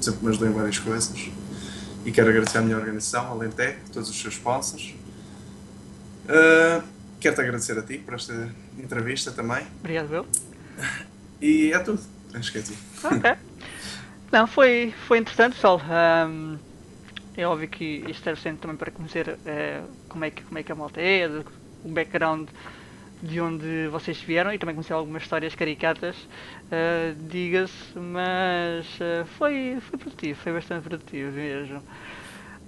[0.00, 1.30] sempre me ajudou em várias coisas.
[2.04, 4.94] E quero agradecer à minha organização, a Lentec, todos os seus sponsors.
[6.24, 6.82] Uh,
[7.20, 8.48] Quero-te agradecer a ti por esta
[8.78, 9.66] entrevista também.
[9.80, 10.26] Obrigado, Bill.
[11.42, 12.00] E é tudo.
[12.34, 12.76] Acho que é tudo.
[13.02, 13.32] Ok.
[14.30, 15.80] Não, foi, foi interessante, pessoal.
[16.28, 16.58] Um,
[17.34, 20.62] é óbvio que isto serve sempre também para conhecer uh, como, é que, como é
[20.62, 21.26] que a malta é,
[21.82, 22.48] o background
[23.22, 29.78] de onde vocês vieram e também conhecer algumas histórias caricatas, uh, diga-se, mas uh, foi,
[29.80, 31.82] foi produtivo, foi bastante produtivo mesmo.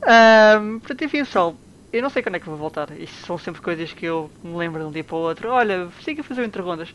[0.02, 1.56] Um, portanto, enfim, pessoal,
[1.92, 2.90] eu não sei quando é que vou voltar.
[2.98, 5.50] Isto são sempre coisas que eu me lembro de um dia para o outro.
[5.50, 6.92] Olha, siga a fazer o Interrondas.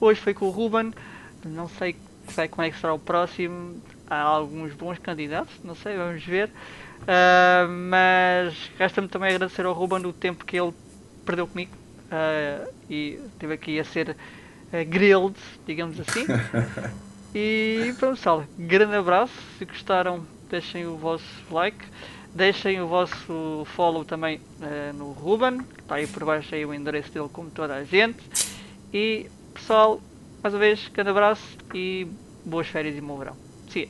[0.00, 0.92] Hoje foi com o Ruben,
[1.44, 1.96] não sei,
[2.28, 3.80] sei como é que será o próximo.
[4.08, 6.50] Há alguns bons candidatos, não sei, vamos ver.
[7.02, 10.74] Uh, mas resta-me também agradecer ao Ruben o tempo que ele
[11.24, 11.72] perdeu comigo
[12.12, 15.36] uh, e esteve aqui a ser uh, grilled,
[15.66, 16.26] digamos assim.
[17.34, 19.32] e pronto, pessoal, grande abraço.
[19.58, 21.84] Se gostaram, deixem o vosso like.
[22.34, 27.10] Deixem o vosso follow também uh, no Ruben, está aí por baixo aí o endereço
[27.10, 28.18] dele como toda a gente.
[28.92, 30.00] E pessoal,
[30.42, 31.42] mais uma vez, grande abraço
[31.74, 32.06] e
[32.44, 33.36] boas férias e bom verão.
[33.70, 33.88] See ya.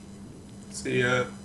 [0.70, 1.37] See ya.